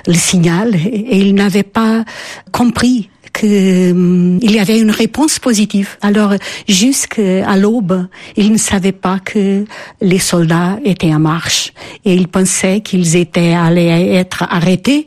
le 0.06 0.14
signal 0.14 0.74
et 0.74 1.18
ils 1.18 1.34
n'avaient 1.34 1.62
pas 1.62 2.04
compris 2.50 3.10
qu'il 3.32 3.92
hum, 3.92 4.38
y 4.42 4.58
avait 4.58 4.78
une 4.78 4.90
réponse 4.90 5.38
positive. 5.38 5.96
Alors, 6.00 6.34
jusqu'à 6.68 7.56
l'aube, 7.56 8.06
ils 8.36 8.52
ne 8.52 8.58
savaient 8.58 8.92
pas 8.92 9.18
que 9.18 9.64
les 10.00 10.18
soldats 10.18 10.78
étaient 10.84 11.14
en 11.14 11.20
marche 11.20 11.72
et 12.04 12.14
ils 12.14 12.28
pensaient 12.28 12.80
qu'ils 12.80 13.16
étaient 13.16 13.54
allés 13.54 13.88
être 14.12 14.44
arrêtés. 14.48 15.06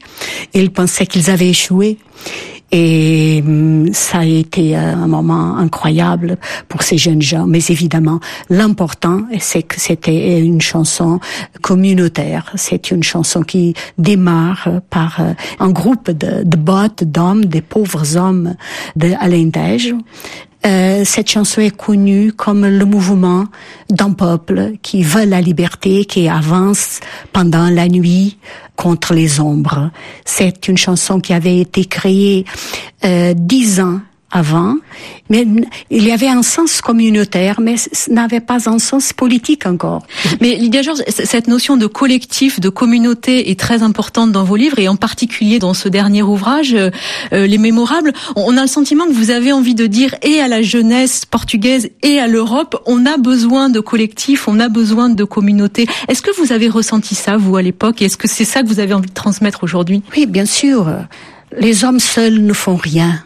Ils 0.53 0.71
pensaient 0.71 1.05
qu'ils 1.05 1.29
avaient 1.29 1.49
échoué. 1.49 1.97
Et 2.71 3.43
hum, 3.45 3.93
ça 3.93 4.19
a 4.19 4.25
été 4.25 4.75
un 4.75 5.07
moment 5.07 5.57
incroyable 5.57 6.37
pour 6.67 6.83
ces 6.83 6.97
jeunes 6.97 7.21
gens. 7.21 7.45
Mais 7.45 7.59
évidemment, 7.69 8.19
l'important, 8.49 9.21
c'est 9.39 9.63
que 9.63 9.79
c'était 9.79 10.39
une 10.39 10.61
chanson 10.61 11.19
communautaire. 11.61 12.51
C'est 12.55 12.91
une 12.91 13.03
chanson 13.03 13.41
qui 13.41 13.73
démarre 13.97 14.69
par 14.89 15.19
euh, 15.19 15.33
un 15.59 15.69
groupe 15.69 16.11
de, 16.11 16.43
de 16.43 16.57
bottes 16.57 17.03
d'hommes, 17.03 17.45
des 17.45 17.61
pauvres 17.61 18.17
hommes 18.17 18.55
de 18.95 19.11
Alentejo, 19.19 19.97
euh, 20.65 21.03
cette 21.05 21.29
chanson 21.29 21.61
est 21.61 21.75
connue 21.75 22.31
comme 22.31 22.65
le 22.65 22.85
mouvement 22.85 23.45
d'un 23.89 24.13
peuple 24.13 24.73
qui 24.81 25.03
veut 25.03 25.25
la 25.25 25.41
liberté, 25.41 26.05
qui 26.05 26.27
avance 26.27 26.99
pendant 27.33 27.69
la 27.69 27.87
nuit 27.87 28.37
contre 28.75 29.13
les 29.13 29.39
ombres. 29.39 29.91
C'est 30.25 30.67
une 30.67 30.77
chanson 30.77 31.19
qui 31.19 31.33
avait 31.33 31.59
été 31.59 31.85
créée 31.85 32.45
euh, 33.03 33.33
dix 33.35 33.79
ans 33.79 33.99
avant, 34.35 34.75
mais 35.29 35.47
il 35.89 36.03
y 36.03 36.11
avait 36.11 36.27
un 36.27 36.43
sens 36.43 36.81
communautaire, 36.81 37.61
mais 37.61 37.75
n'avait 38.09 38.41
pas 38.41 38.69
un 38.69 38.79
sens 38.79 39.13
politique 39.13 39.65
encore. 39.65 40.05
Mais 40.41 40.57
Lydia 40.57 40.81
Georges, 40.81 41.03
cette 41.07 41.47
notion 41.47 41.77
de 41.77 41.87
collectif, 41.87 42.59
de 42.59 42.67
communauté 42.67 43.49
est 43.49 43.57
très 43.57 43.81
importante 43.81 44.33
dans 44.33 44.43
vos 44.43 44.57
livres 44.57 44.77
et 44.77 44.89
en 44.89 44.97
particulier 44.97 45.57
dans 45.57 45.73
ce 45.73 45.87
dernier 45.87 46.21
ouvrage, 46.21 46.73
euh, 46.73 46.89
euh, 47.31 47.47
Les 47.47 47.57
Mémorables. 47.57 48.11
On 48.35 48.57
a 48.57 48.61
le 48.61 48.67
sentiment 48.67 49.05
que 49.05 49.13
vous 49.13 49.31
avez 49.31 49.53
envie 49.53 49.73
de 49.73 49.87
dire 49.87 50.15
et 50.21 50.41
à 50.41 50.49
la 50.49 50.61
jeunesse 50.61 51.23
portugaise 51.23 51.89
et 52.03 52.19
à 52.19 52.27
l'Europe, 52.27 52.75
on 52.85 53.05
a 53.05 53.15
besoin 53.15 53.69
de 53.69 53.79
collectif, 53.79 54.49
on 54.49 54.59
a 54.59 54.67
besoin 54.67 55.07
de 55.07 55.23
communauté. 55.23 55.87
Est-ce 56.09 56.21
que 56.21 56.35
vous 56.41 56.51
avez 56.51 56.67
ressenti 56.67 57.15
ça, 57.15 57.37
vous, 57.37 57.55
à 57.55 57.61
l'époque, 57.61 58.01
et 58.01 58.05
est-ce 58.05 58.17
que 58.17 58.27
c'est 58.27 58.43
ça 58.43 58.63
que 58.63 58.67
vous 58.67 58.81
avez 58.81 58.93
envie 58.93 59.07
de 59.07 59.13
transmettre 59.13 59.63
aujourd'hui? 59.63 60.03
Oui, 60.13 60.25
bien 60.25 60.45
sûr 60.45 60.87
les 61.59 61.83
hommes 61.83 61.99
seuls 61.99 62.41
ne 62.41 62.53
font 62.53 62.75
rien. 62.75 63.23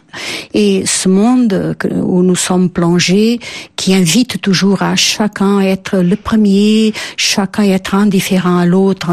Et 0.54 0.84
ce 0.86 1.08
monde 1.08 1.76
où 2.02 2.22
nous 2.22 2.34
sommes 2.34 2.68
plongés, 2.68 3.38
qui 3.76 3.94
invite 3.94 4.40
toujours 4.40 4.82
à 4.82 4.96
chacun 4.96 5.58
à 5.58 5.64
être 5.64 5.98
le 5.98 6.16
premier, 6.16 6.92
chacun 7.16 7.62
être 7.62 7.94
indifférent 7.94 8.58
à 8.58 8.66
l'autre, 8.66 9.10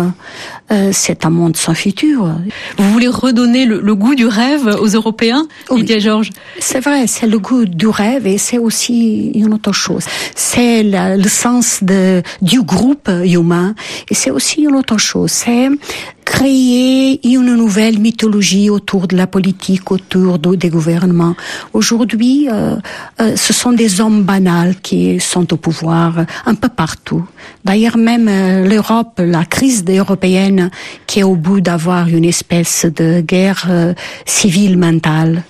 euh, 0.71 0.89
c'est 0.91 1.25
un 1.25 1.29
monde 1.29 1.55
sans 1.55 1.75
futur. 1.75 2.35
Vous 2.77 2.91
voulez 2.91 3.07
redonner 3.07 3.65
le, 3.65 3.95
goût 3.95 4.15
du 4.15 4.25
rêve 4.25 4.75
aux 4.81 4.87
Européens, 4.87 5.47
Lydia 5.71 5.99
Georges? 5.99 6.31
C'est 6.59 6.79
vrai, 6.79 7.05
c'est 7.07 7.27
le 7.27 7.39
goût 7.39 7.65
du 7.65 7.87
rêve 7.87 8.25
et 8.25 8.37
c'est 8.37 8.57
aussi 8.57 9.31
une 9.35 9.53
autre 9.53 9.71
chose. 9.71 10.03
C'est 10.35 10.83
le 10.83 11.29
sens 11.29 11.83
de, 11.83 12.23
du 12.41 12.61
groupe 12.63 13.09
humain 13.23 13.75
et 14.09 14.15
c'est 14.15 14.31
aussi 14.31 14.63
une 14.63 14.75
autre 14.75 14.97
chose. 14.97 15.31
C'est 15.31 15.69
créer 16.37 17.19
une 17.27 17.55
nouvelle 17.55 17.97
mythologie 17.97 18.69
autour 18.69 19.07
de 19.07 19.17
la 19.17 19.25
politique, 19.25 19.89
autour 19.89 20.37
des 20.37 20.69
gouvernements. 20.69 21.35
Aujourd'hui, 21.73 22.47
euh, 22.47 22.75
euh, 23.19 23.35
ce 23.35 23.53
sont 23.53 23.71
des 23.71 24.01
hommes 24.01 24.21
banals 24.21 24.75
qui 24.75 25.19
sont 25.19 25.51
au 25.51 25.57
pouvoir 25.57 26.25
un 26.45 26.53
peu 26.53 26.69
partout. 26.69 27.25
D'ailleurs, 27.65 27.97
même 27.97 28.27
euh, 28.29 28.67
l'Europe, 28.67 29.19
la 29.19 29.45
crise 29.45 29.83
européenne, 29.89 30.69
qui 31.07 31.21
est 31.21 31.23
au 31.23 31.35
bout 31.35 31.59
d'avoir 31.59 32.07
une 32.07 32.25
espèce 32.25 32.85
de 32.85 33.21
guerre 33.21 33.95
civile 34.25 34.77
mentale 34.77 35.43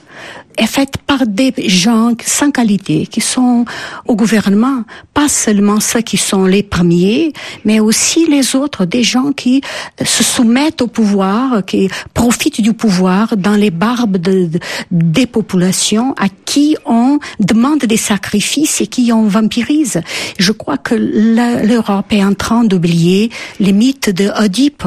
est 0.57 0.67
faite 0.67 0.97
par 1.05 1.25
des 1.25 1.53
gens 1.67 2.13
sans 2.25 2.51
qualité 2.51 3.05
qui 3.07 3.21
sont 3.21 3.65
au 4.07 4.15
gouvernement, 4.15 4.83
pas 5.13 5.29
seulement 5.29 5.79
ceux 5.79 6.01
qui 6.01 6.17
sont 6.17 6.45
les 6.45 6.63
premiers, 6.63 7.33
mais 7.65 7.79
aussi 7.79 8.27
les 8.27 8.55
autres, 8.55 8.85
des 8.85 9.03
gens 9.03 9.31
qui 9.31 9.61
se 10.03 10.23
soumettent 10.23 10.81
au 10.81 10.87
pouvoir, 10.87 11.65
qui 11.65 11.89
profitent 12.13 12.61
du 12.61 12.73
pouvoir 12.73 13.37
dans 13.37 13.55
les 13.55 13.71
barbes 13.71 14.17
de, 14.17 14.49
des 14.91 15.25
populations 15.25 16.13
à 16.17 16.27
qui 16.45 16.75
on 16.85 17.19
demande 17.39 17.79
des 17.79 17.97
sacrifices 17.97 18.81
et 18.81 18.87
qui 18.87 19.11
on 19.11 19.23
vampirise. 19.23 20.01
Je 20.39 20.51
crois 20.51 20.77
que 20.77 20.95
l'Europe 20.95 22.11
est 22.11 22.23
en 22.23 22.33
train 22.33 22.63
d'oublier 22.63 23.31
les 23.59 23.73
mythes 23.73 24.09
de 24.09 24.29
Oedipe, 24.41 24.83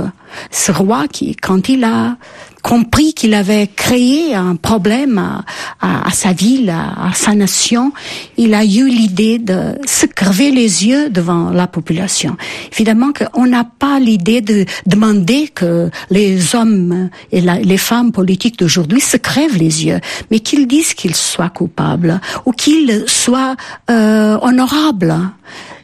ce 0.50 0.72
roi 0.72 1.08
qui, 1.08 1.34
quand 1.36 1.68
il 1.68 1.84
a 1.84 2.16
compris 2.62 3.14
qu'il 3.14 3.34
avait 3.34 3.66
créé 3.66 4.34
un 4.34 4.56
problème 4.56 5.18
à, 5.18 6.06
à, 6.06 6.10
sa 6.10 6.32
ville, 6.32 6.70
à, 6.70 7.12
sa 7.14 7.34
nation, 7.34 7.92
il 8.36 8.54
a 8.54 8.64
eu 8.64 8.88
l'idée 8.88 9.38
de 9.38 9.78
se 9.86 10.06
crever 10.06 10.50
les 10.50 10.86
yeux 10.86 11.10
devant 11.10 11.50
la 11.50 11.66
population. 11.66 12.36
Évidemment 12.72 13.10
qu'on 13.12 13.46
n'a 13.46 13.64
pas 13.64 13.98
l'idée 13.98 14.40
de 14.40 14.64
demander 14.86 15.48
que 15.48 15.90
les 16.10 16.54
hommes 16.54 17.10
et 17.32 17.40
les 17.40 17.78
femmes 17.78 18.12
politiques 18.12 18.58
d'aujourd'hui 18.58 19.00
se 19.00 19.16
crèvent 19.16 19.56
les 19.56 19.86
yeux, 19.86 20.00
mais 20.30 20.40
qu'ils 20.40 20.66
disent 20.66 20.94
qu'ils 20.94 21.16
soient 21.16 21.50
coupables 21.50 22.20
ou 22.46 22.52
qu'ils 22.52 23.04
soient 23.06 23.56
euh, 23.90 24.38
honorables. 24.42 25.14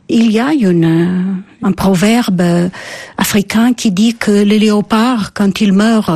Il 0.09 0.31
y 0.31 0.39
a 0.39 0.53
une, 0.53 1.43
un 1.63 1.73
proverbe 1.73 2.71
africain 3.19 3.73
qui 3.73 3.91
dit 3.91 4.15
que 4.15 4.31
le 4.31 4.57
léopard, 4.57 5.33
quand 5.35 5.61
il 5.61 5.73
meurt, 5.73 6.13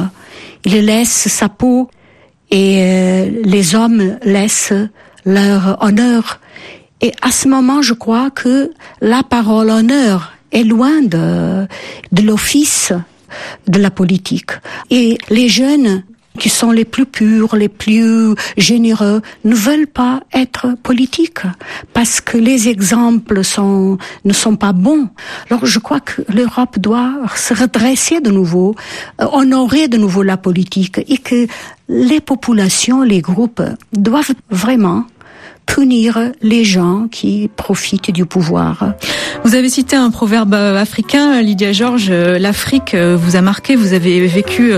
il 0.64 0.84
laisse 0.84 1.28
sa 1.28 1.48
peau 1.48 1.90
et 2.50 2.82
euh, 2.82 3.30
les 3.44 3.74
hommes 3.74 4.18
laissent 4.22 4.72
leur 5.24 5.82
honneur. 5.82 6.40
Et 7.00 7.12
à 7.22 7.30
ce 7.30 7.48
moment, 7.48 7.82
je 7.82 7.94
crois 7.94 8.30
que 8.30 8.72
la 9.00 9.22
parole 9.22 9.70
honneur 9.70 10.32
est 10.52 10.64
loin 10.64 11.00
de, 11.02 11.66
de 12.12 12.22
l'office 12.22 12.92
de 13.68 13.78
la 13.78 13.90
politique. 13.90 14.50
Et 14.90 15.18
les 15.30 15.48
jeunes 15.48 16.02
qui 16.38 16.48
sont 16.48 16.70
les 16.70 16.84
plus 16.84 17.06
purs, 17.06 17.56
les 17.56 17.68
plus 17.68 18.34
généreux, 18.56 19.20
ne 19.44 19.54
veulent 19.54 19.86
pas 19.86 20.20
être 20.32 20.68
politiques 20.82 21.42
parce 21.92 22.20
que 22.20 22.38
les 22.38 22.68
exemples 22.68 23.44
sont, 23.44 23.98
ne 24.24 24.32
sont 24.32 24.56
pas 24.56 24.72
bons. 24.72 25.08
Alors 25.50 25.66
je 25.66 25.78
crois 25.78 26.00
que 26.00 26.22
l'Europe 26.32 26.78
doit 26.78 27.12
se 27.34 27.54
redresser 27.54 28.20
de 28.20 28.30
nouveau, 28.30 28.74
euh, 29.20 29.26
honorer 29.32 29.88
de 29.88 29.96
nouveau 29.96 30.22
la 30.22 30.36
politique 30.36 31.00
et 31.08 31.18
que 31.18 31.46
les 31.88 32.20
populations, 32.20 33.02
les 33.02 33.20
groupes 33.20 33.62
doivent 33.92 34.34
vraiment 34.50 35.04
punir 35.70 36.32
les 36.42 36.64
gens 36.64 37.06
qui 37.08 37.48
profitent 37.54 38.10
du 38.10 38.26
pouvoir. 38.26 38.92
Vous 39.44 39.54
avez 39.54 39.68
cité 39.68 39.94
un 39.94 40.10
proverbe 40.10 40.52
africain, 40.52 41.40
Lydia 41.42 41.72
Georges, 41.72 42.08
euh, 42.10 42.40
l'Afrique 42.40 42.92
euh, 42.94 43.16
vous 43.16 43.36
a 43.36 43.40
marqué, 43.40 43.76
vous 43.76 43.92
avez 43.92 44.26
vécu 44.26 44.72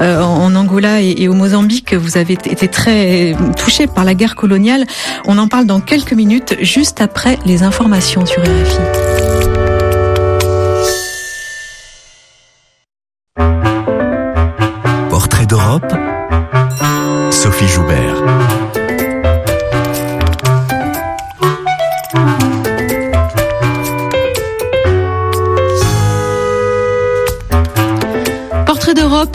euh, 0.00 0.20
en 0.20 0.54
Angola 0.54 1.00
et 1.00 1.28
au 1.28 1.32
Mozambique, 1.32 1.94
vous 1.94 2.18
avez 2.18 2.34
été 2.34 2.68
très 2.68 3.34
touché 3.56 3.86
par 3.86 4.04
la 4.04 4.14
guerre 4.14 4.36
coloniale. 4.36 4.84
On 5.24 5.38
en 5.38 5.48
parle 5.48 5.64
dans 5.64 5.80
quelques 5.80 6.12
minutes, 6.12 6.56
juste 6.60 7.00
après 7.00 7.38
les 7.46 7.62
informations 7.62 8.26
sur 8.26 8.42
RFI. 8.42 9.33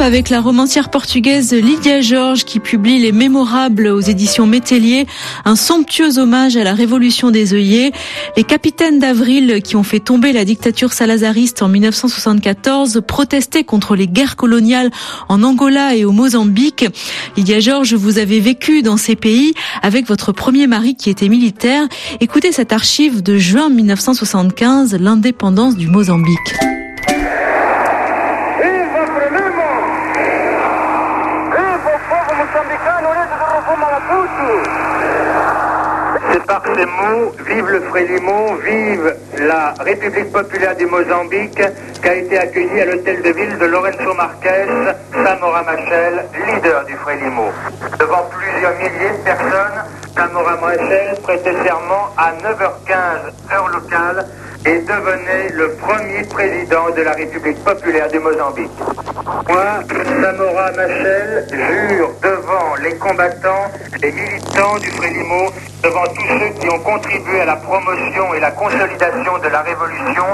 Avec 0.09 0.29
la 0.29 0.41
romancière 0.41 0.89
portugaise 0.89 1.53
Lydia 1.53 2.01
Georges 2.01 2.43
qui 2.43 2.59
publie 2.59 2.97
Les 2.97 3.11
Mémorables 3.11 3.89
aux 3.89 3.99
éditions 3.99 4.47
Métellier, 4.47 5.05
un 5.45 5.55
somptueux 5.55 6.17
hommage 6.17 6.57
à 6.57 6.63
la 6.63 6.73
révolution 6.73 7.29
des 7.29 7.53
œillets. 7.53 7.91
Les 8.35 8.43
capitaines 8.43 8.97
d'avril 8.97 9.61
qui 9.61 9.75
ont 9.75 9.83
fait 9.83 9.99
tomber 9.99 10.33
la 10.33 10.45
dictature 10.45 10.93
salazariste 10.93 11.61
en 11.61 11.67
1974 11.67 13.03
protestaient 13.05 13.63
contre 13.63 13.95
les 13.95 14.07
guerres 14.07 14.35
coloniales 14.35 14.89
en 15.27 15.43
Angola 15.43 15.95
et 15.95 16.05
au 16.05 16.11
Mozambique. 16.11 16.87
Lydia 17.37 17.59
Georges, 17.59 17.93
vous 17.93 18.17
avez 18.17 18.39
vécu 18.39 18.81
dans 18.81 18.97
ces 18.97 19.15
pays 19.15 19.53
avec 19.83 20.07
votre 20.07 20.31
premier 20.31 20.65
mari 20.65 20.95
qui 20.95 21.11
était 21.11 21.29
militaire. 21.29 21.83
Écoutez 22.19 22.51
cette 22.51 22.73
archive 22.73 23.21
de 23.21 23.37
juin 23.37 23.69
1975, 23.69 24.95
l'indépendance 24.95 25.75
du 25.75 25.85
Mozambique. 25.85 26.55
Ces 36.75 36.85
mots, 36.85 37.31
vive 37.47 37.69
le 37.69 37.81
Frélimo, 37.81 38.55
vive 38.63 39.15
la 39.39 39.73
République 39.79 40.31
populaire 40.31 40.75
du 40.75 40.85
Mozambique, 40.85 41.61
qu'a 42.01 42.15
été 42.15 42.37
accueilli 42.37 42.81
à 42.81 42.85
l'hôtel 42.85 43.21
de 43.21 43.29
ville 43.29 43.57
de 43.57 43.65
Lorenzo 43.65 44.13
Marquez, 44.15 44.65
Samora 45.13 45.63
Machel, 45.63 46.25
leader 46.47 46.85
du 46.85 46.95
Frélimo. 46.95 47.49
Devant 47.99 48.29
plusieurs 48.29 48.75
milliers 48.75 49.17
de 49.17 49.23
personnes, 49.23 49.83
Samora 50.15 50.57
Machel 50.57 51.15
prêtait 51.23 51.55
serment 51.63 52.09
à 52.17 52.31
9h15 52.33 53.53
heure 53.53 53.67
locale 53.69 54.25
et 54.65 54.79
devenait 54.79 55.49
le 55.53 55.71
premier 55.73 56.23
président 56.23 56.89
de 56.95 57.01
la 57.01 57.13
République 57.13 57.63
populaire 57.63 58.09
du 58.09 58.19
Mozambique. 58.19 58.71
Moi, 59.47 59.65
Samora 60.21 60.71
Machel, 60.71 61.47
jure 61.49 62.11
devant 62.21 62.75
les 62.83 62.95
combattants, 62.95 63.71
les 64.01 64.11
militants 64.11 64.77
du 64.79 64.89
Frélimo, 64.91 65.49
devant 65.81 66.03
tous 66.03 66.27
ceux 66.27 66.59
qui 66.59 66.69
ont 66.69 66.79
contribué 66.79 67.41
à 67.41 67.45
la 67.45 67.55
promotion 67.55 68.33
et 68.33 68.39
la 68.39 68.51
consolidation 68.51 69.37
de 69.37 69.47
la 69.47 69.61
révolution, 69.61 70.25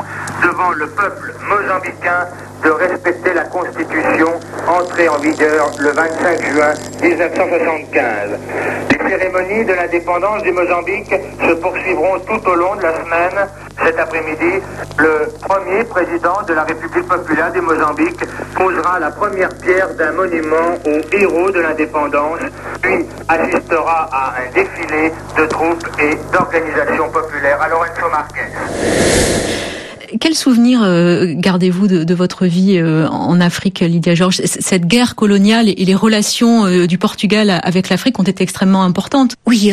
devant 0.41 0.71
le 0.71 0.87
peuple 0.87 1.33
mozambicain, 1.47 2.27
de 2.63 2.69
respecter 2.71 3.33
la 3.33 3.43
Constitution 3.43 4.39
entrée 4.67 5.07
en 5.07 5.17
vigueur 5.17 5.69
le 5.79 5.91
25 5.91 6.41
juin 6.51 6.73
1975. 7.01 8.94
Cérémonies 9.07 9.65
de 9.65 9.73
l'indépendance 9.73 10.41
du 10.43 10.51
Mozambique 10.51 11.13
se 11.47 11.53
poursuivront 11.55 12.19
tout 12.19 12.49
au 12.49 12.55
long 12.55 12.75
de 12.75 12.81
la 12.81 12.93
semaine. 12.93 13.47
Cet 13.83 13.99
après-midi, 13.99 14.61
le 14.97 15.27
premier 15.41 15.83
président 15.83 16.41
de 16.47 16.53
la 16.53 16.63
République 16.63 17.07
populaire 17.07 17.51
du 17.51 17.61
Mozambique 17.61 18.19
posera 18.55 18.99
la 18.99 19.11
première 19.11 19.49
pierre 19.61 19.93
d'un 19.95 20.11
monument 20.13 20.75
aux 20.85 21.15
héros 21.15 21.51
de 21.51 21.59
l'indépendance, 21.59 22.39
puis 22.81 23.05
assistera 23.27 24.09
à 24.11 24.33
un 24.41 24.51
défilé 24.53 25.11
de 25.37 25.45
troupes 25.45 25.87
et 25.99 26.15
d'organisations 26.31 27.09
populaires 27.09 27.61
à 27.61 27.69
Lorenzo 27.69 28.09
Marquez. 28.09 29.74
Quel 30.19 30.35
souvenir 30.35 30.81
euh, 30.83 31.33
gardez-vous 31.35 31.87
de, 31.87 32.03
de, 32.03 32.13
votre 32.13 32.45
vie 32.45 32.77
euh, 32.77 33.07
en 33.07 33.39
Afrique, 33.41 33.79
Lydia 33.79 34.15
Georges? 34.15 34.41
Cette 34.45 34.85
guerre 34.85 35.15
coloniale 35.15 35.69
et 35.69 35.85
les 35.85 35.95
relations 35.95 36.65
euh, 36.65 36.87
du 36.87 36.97
Portugal 36.97 37.59
avec 37.63 37.89
l'Afrique 37.89 38.19
ont 38.19 38.23
été 38.23 38.43
extrêmement 38.43 38.83
importantes. 38.83 39.35
Oui, 39.45 39.71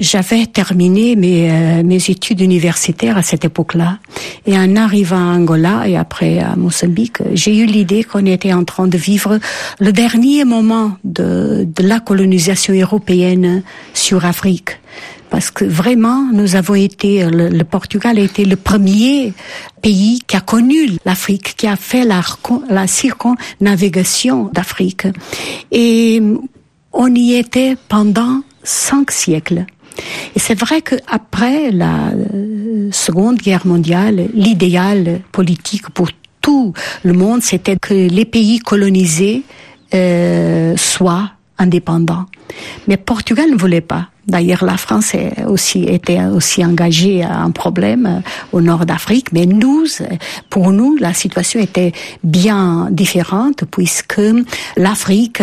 j'avais 0.00 0.46
terminé 0.46 1.16
mes, 1.16 1.82
mes 1.82 2.10
études 2.10 2.40
universitaires 2.40 3.16
à 3.16 3.22
cette 3.22 3.44
époque-là. 3.44 3.98
Et 4.46 4.56
en 4.56 4.76
arrivant 4.76 5.16
à 5.16 5.36
Angola 5.36 5.88
et 5.88 5.96
après 5.96 6.38
à 6.38 6.56
Mozambique, 6.56 7.18
j'ai 7.34 7.56
eu 7.56 7.66
l'idée 7.66 8.04
qu'on 8.04 8.26
était 8.26 8.52
en 8.52 8.64
train 8.64 8.86
de 8.86 8.96
vivre 8.96 9.38
le 9.78 9.92
dernier 9.92 10.44
moment 10.44 10.92
de, 11.04 11.66
de 11.66 11.82
la 11.82 12.00
colonisation 12.00 12.74
européenne 12.74 13.62
sur 13.94 14.24
Afrique 14.24 14.78
parce 15.30 15.50
que 15.50 15.64
vraiment, 15.64 16.28
nous 16.32 16.56
avons 16.56 16.74
été, 16.74 17.24
le, 17.24 17.62
Portugal 17.62 18.18
a 18.18 18.22
été 18.22 18.44
le 18.44 18.56
premier 18.56 19.32
pays 19.80 20.20
qui 20.26 20.36
a 20.36 20.40
connu 20.40 20.90
l'Afrique, 21.04 21.54
qui 21.56 21.66
a 21.66 21.76
fait 21.76 22.04
la, 22.04 22.20
la 22.68 22.86
circonnavigation 22.86 24.50
d'Afrique. 24.52 25.06
Et 25.70 26.20
on 26.92 27.14
y 27.14 27.34
était 27.34 27.76
pendant 27.88 28.42
cinq 28.64 29.12
siècles. 29.12 29.66
Et 30.34 30.38
c'est 30.38 30.58
vrai 30.58 30.82
qu'après 30.82 31.70
la 31.70 32.08
euh, 32.08 32.88
Seconde 32.92 33.36
Guerre 33.36 33.66
mondiale, 33.66 34.28
l'idéal 34.34 35.20
politique 35.32 35.90
pour 35.90 36.08
tout 36.40 36.72
le 37.04 37.12
monde, 37.12 37.42
c'était 37.42 37.76
que 37.76 37.94
les 37.94 38.24
pays 38.24 38.58
colonisés 38.58 39.42
euh, 39.94 40.76
soient 40.76 41.30
indépendants. 41.58 42.26
Mais 42.88 42.96
Portugal 42.96 43.50
ne 43.50 43.56
voulait 43.56 43.80
pas. 43.82 44.08
D'ailleurs, 44.30 44.64
la 44.64 44.76
France 44.76 45.16
aussi 45.46 45.82
était 45.84 46.22
aussi 46.24 46.64
engagée 46.64 47.24
à 47.24 47.38
un 47.40 47.50
problème 47.50 48.06
euh, 48.06 48.56
au 48.56 48.60
nord 48.60 48.86
d'Afrique, 48.86 49.32
mais 49.32 49.44
nous, 49.44 49.84
pour 50.48 50.70
nous, 50.70 50.96
la 50.96 51.12
situation 51.14 51.58
était 51.58 51.92
bien 52.22 52.88
différente 52.92 53.64
puisque 53.70 54.22
l'Afrique, 54.76 55.42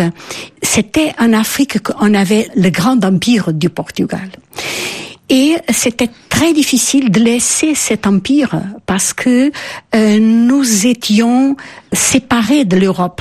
c'était 0.62 1.12
en 1.18 1.34
Afrique 1.34 1.82
qu'on 1.82 2.14
avait 2.14 2.48
le 2.56 2.70
grand 2.70 3.04
empire 3.04 3.52
du 3.52 3.68
Portugal. 3.68 4.30
Et 5.28 5.56
c'était 5.70 6.08
très 6.30 6.54
difficile 6.54 7.10
de 7.10 7.20
laisser 7.20 7.74
cet 7.74 8.06
empire 8.06 8.62
parce 8.86 9.12
que 9.12 9.52
euh, 9.94 10.18
nous 10.18 10.86
étions 10.86 11.56
séparés 11.92 12.64
de 12.64 12.76
l'Europe 12.76 13.20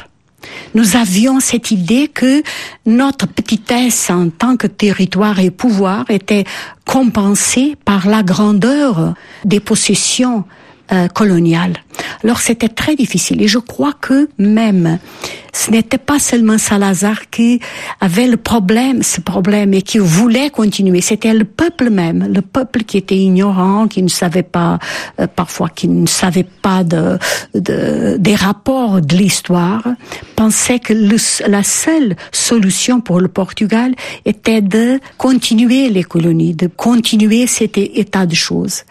nous 0.75 0.95
avions 0.95 1.39
cette 1.39 1.71
idée 1.71 2.07
que 2.07 2.43
notre 2.85 3.27
petitesse 3.27 4.09
en 4.09 4.29
tant 4.29 4.57
que 4.57 4.67
territoire 4.67 5.39
et 5.39 5.51
pouvoir 5.51 6.05
était 6.09 6.45
compensée 6.85 7.75
par 7.85 8.07
la 8.07 8.23
grandeur 8.23 9.13
des 9.45 9.59
possessions 9.59 10.43
euh, 10.91 11.07
coloniales. 11.07 11.83
Alors 12.23 12.39
c'était 12.39 12.69
très 12.69 12.95
difficile 12.95 13.41
et 13.41 13.47
je 13.47 13.59
crois 13.59 13.93
que 13.99 14.29
même 14.37 14.99
ce 15.57 15.71
n'était 15.71 15.97
pas 15.97 16.19
seulement 16.19 16.59
Salazar 16.59 17.31
qui 17.31 17.59
avait 17.99 18.27
le 18.27 18.37
problème, 18.37 19.01
ce 19.01 19.21
problème, 19.21 19.73
et 19.73 19.81
qui 19.81 19.97
voulait 19.97 20.51
continuer. 20.51 21.01
C'était 21.01 21.33
le 21.33 21.45
peuple 21.45 21.89
même, 21.89 22.31
le 22.31 22.41
peuple 22.41 22.83
qui 22.83 22.97
était 22.97 23.17
ignorant, 23.17 23.87
qui 23.87 24.03
ne 24.03 24.07
savait 24.07 24.43
pas, 24.43 24.77
euh, 25.19 25.25
parfois, 25.25 25.69
qui 25.69 25.87
ne 25.87 26.05
savait 26.05 26.45
pas 26.61 26.83
de, 26.83 27.17
de 27.55 28.17
des 28.19 28.35
rapports 28.35 29.01
de 29.01 29.15
l'histoire, 29.15 29.83
pensait 30.35 30.79
que 30.79 30.93
le, 30.93 31.17
la 31.47 31.63
seule 31.63 32.15
solution 32.31 33.01
pour 33.01 33.19
le 33.19 33.27
Portugal 33.27 33.95
était 34.25 34.61
de 34.61 34.99
continuer 35.17 35.89
les 35.89 36.03
colonies, 36.03 36.53
de 36.53 36.67
continuer 36.67 37.47
cet 37.47 37.79
état 37.79 38.27
de 38.27 38.35
choses. 38.35 38.83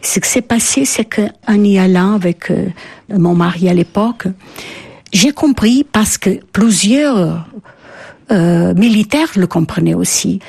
Ce 0.00 0.20
qui 0.20 0.28
s'est 0.28 0.48
passé, 0.54 0.86
c'est 0.86 1.04
qu'en 1.04 1.62
y 1.62 1.76
allant 1.78 2.14
avec 2.14 2.50
euh, 2.50 2.68
mon 3.10 3.34
mari 3.34 3.68
à 3.68 3.74
l'époque, 3.74 4.26
j'ai 5.14 5.32
compris 5.32 5.86
parce 5.90 6.18
que 6.18 6.40
plusieurs 6.52 7.46
euh, 8.30 8.74
militaires 8.74 9.30
le 9.36 9.46
comprenaient 9.46 9.94
aussi 9.94 10.40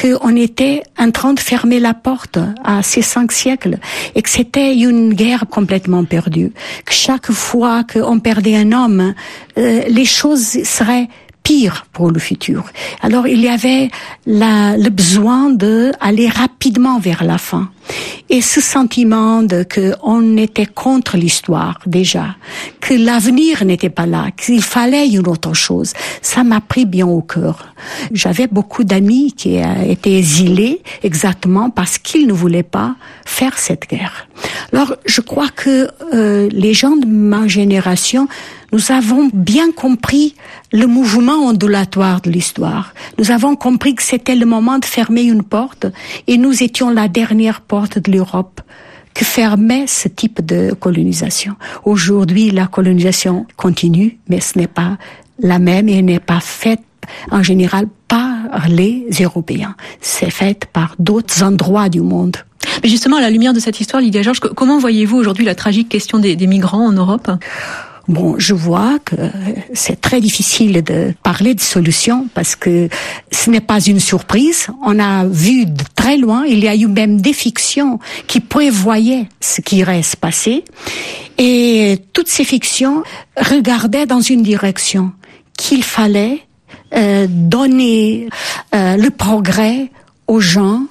qu'on 0.00 0.36
était 0.36 0.82
en 0.98 1.10
train 1.10 1.32
de 1.32 1.40
fermer 1.40 1.80
la 1.80 1.94
porte 1.94 2.38
à 2.62 2.82
ces 2.82 3.02
cinq 3.02 3.32
siècles 3.32 3.78
et 4.14 4.22
que 4.22 4.28
c'était 4.28 4.76
une 4.76 5.14
guerre 5.14 5.44
complètement 5.50 6.04
perdue. 6.04 6.52
Que 6.84 6.92
chaque 6.92 7.32
fois 7.32 7.84
qu'on 7.84 8.20
perdait 8.20 8.56
un 8.56 8.72
homme, 8.72 9.14
euh, 9.56 9.82
les 9.88 10.04
choses 10.04 10.62
seraient 10.62 11.08
pires 11.48 11.86
pour 11.94 12.10
le 12.10 12.20
futur. 12.20 12.62
Alors 13.00 13.26
il 13.26 13.40
y 13.40 13.48
avait 13.48 13.88
la, 14.26 14.76
le 14.76 14.90
besoin 14.90 15.48
de 15.48 15.92
aller 15.98 16.28
rapidement 16.28 16.98
vers 16.98 17.24
la 17.24 17.38
fin. 17.38 17.70
Et 18.28 18.42
ce 18.42 18.60
sentiment 18.60 19.42
de 19.42 19.62
que 19.62 19.94
on 20.02 20.36
était 20.36 20.66
contre 20.66 21.16
l'histoire 21.16 21.78
déjà, 21.86 22.36
que 22.82 22.92
l'avenir 22.92 23.64
n'était 23.64 23.88
pas 23.88 24.04
là, 24.04 24.26
qu'il 24.36 24.62
fallait 24.62 25.08
une 25.08 25.26
autre 25.26 25.54
chose, 25.54 25.94
ça 26.20 26.44
m'a 26.44 26.60
pris 26.60 26.84
bien 26.84 27.06
au 27.06 27.22
cœur. 27.22 27.56
J'avais 28.12 28.46
beaucoup 28.46 28.84
d'amis 28.84 29.32
qui 29.32 29.56
étaient 29.94 30.18
exilés 30.18 30.82
exactement 31.02 31.70
parce 31.70 31.96
qu'ils 31.96 32.26
ne 32.26 32.34
voulaient 32.34 32.70
pas 32.78 32.96
faire 33.24 33.58
cette 33.58 33.88
guerre. 33.88 34.28
Alors 34.70 34.96
je 35.06 35.22
crois 35.22 35.48
que 35.48 35.88
euh, 36.12 36.48
les 36.52 36.74
gens 36.74 36.96
de 36.96 37.06
ma 37.06 37.48
génération 37.48 38.28
nous 38.72 38.92
avons 38.92 39.30
bien 39.32 39.72
compris 39.72 40.34
le 40.72 40.86
mouvement 40.86 41.46
ondulatoire 41.46 42.20
de 42.20 42.30
l'histoire. 42.30 42.92
Nous 43.18 43.30
avons 43.30 43.56
compris 43.56 43.94
que 43.94 44.02
c'était 44.02 44.36
le 44.36 44.46
moment 44.46 44.78
de 44.78 44.84
fermer 44.84 45.22
une 45.22 45.42
porte 45.42 45.86
et 46.26 46.36
nous 46.36 46.62
étions 46.62 46.90
la 46.90 47.08
dernière 47.08 47.60
porte 47.60 47.98
de 47.98 48.12
l'Europe 48.12 48.60
que 49.14 49.24
fermait 49.24 49.86
ce 49.86 50.08
type 50.08 50.44
de 50.44 50.74
colonisation. 50.74 51.56
Aujourd'hui, 51.84 52.50
la 52.50 52.66
colonisation 52.66 53.46
continue, 53.56 54.18
mais 54.28 54.40
ce 54.40 54.58
n'est 54.58 54.68
pas 54.68 54.98
la 55.40 55.58
même 55.58 55.88
et 55.88 56.02
n'est 56.02 56.20
pas 56.20 56.40
faite 56.40 56.82
en 57.30 57.42
général 57.42 57.86
par 58.06 58.68
les 58.68 59.06
Européens. 59.20 59.74
C'est 60.00 60.30
fait 60.30 60.66
par 60.66 60.94
d'autres 60.98 61.42
endroits 61.42 61.88
du 61.88 62.00
monde. 62.00 62.36
Mais 62.82 62.88
justement, 62.88 63.16
à 63.16 63.20
la 63.20 63.30
lumière 63.30 63.54
de 63.54 63.60
cette 63.60 63.80
histoire, 63.80 64.02
Lydia 64.02 64.22
Georges, 64.22 64.40
comment 64.40 64.78
voyez-vous 64.78 65.16
aujourd'hui 65.16 65.44
la 65.44 65.54
tragique 65.54 65.88
question 65.88 66.18
des, 66.18 66.36
des 66.36 66.46
migrants 66.46 66.86
en 66.86 66.92
Europe? 66.92 67.30
Bon, 68.08 68.38
je 68.38 68.54
vois 68.54 68.98
que 69.04 69.16
c'est 69.74 70.00
très 70.00 70.22
difficile 70.22 70.82
de 70.82 71.12
parler 71.22 71.54
de 71.54 71.60
solution 71.60 72.26
parce 72.32 72.56
que 72.56 72.88
ce 73.30 73.50
n'est 73.50 73.60
pas 73.60 73.80
une 73.80 74.00
surprise. 74.00 74.68
On 74.82 74.98
a 74.98 75.26
vu 75.26 75.66
de 75.66 75.84
très 75.94 76.16
loin, 76.16 76.46
il 76.46 76.60
y 76.60 76.68
a 76.68 76.74
eu 76.74 76.86
même 76.86 77.20
des 77.20 77.34
fictions 77.34 77.98
qui 78.26 78.40
prévoyaient 78.40 79.28
ce 79.40 79.60
qui 79.60 79.76
irait 79.78 80.02
se 80.02 80.16
passer. 80.16 80.64
Et 81.36 81.98
toutes 82.14 82.28
ces 82.28 82.44
fictions 82.44 83.02
regardaient 83.36 84.06
dans 84.06 84.22
une 84.22 84.42
direction 84.42 85.12
qu'il 85.58 85.84
fallait 85.84 86.40
euh, 86.94 87.26
donner 87.28 88.30
euh, 88.74 88.96
le 88.96 89.10
progrès 89.10 89.90
aux 90.26 90.40
gens 90.40 90.84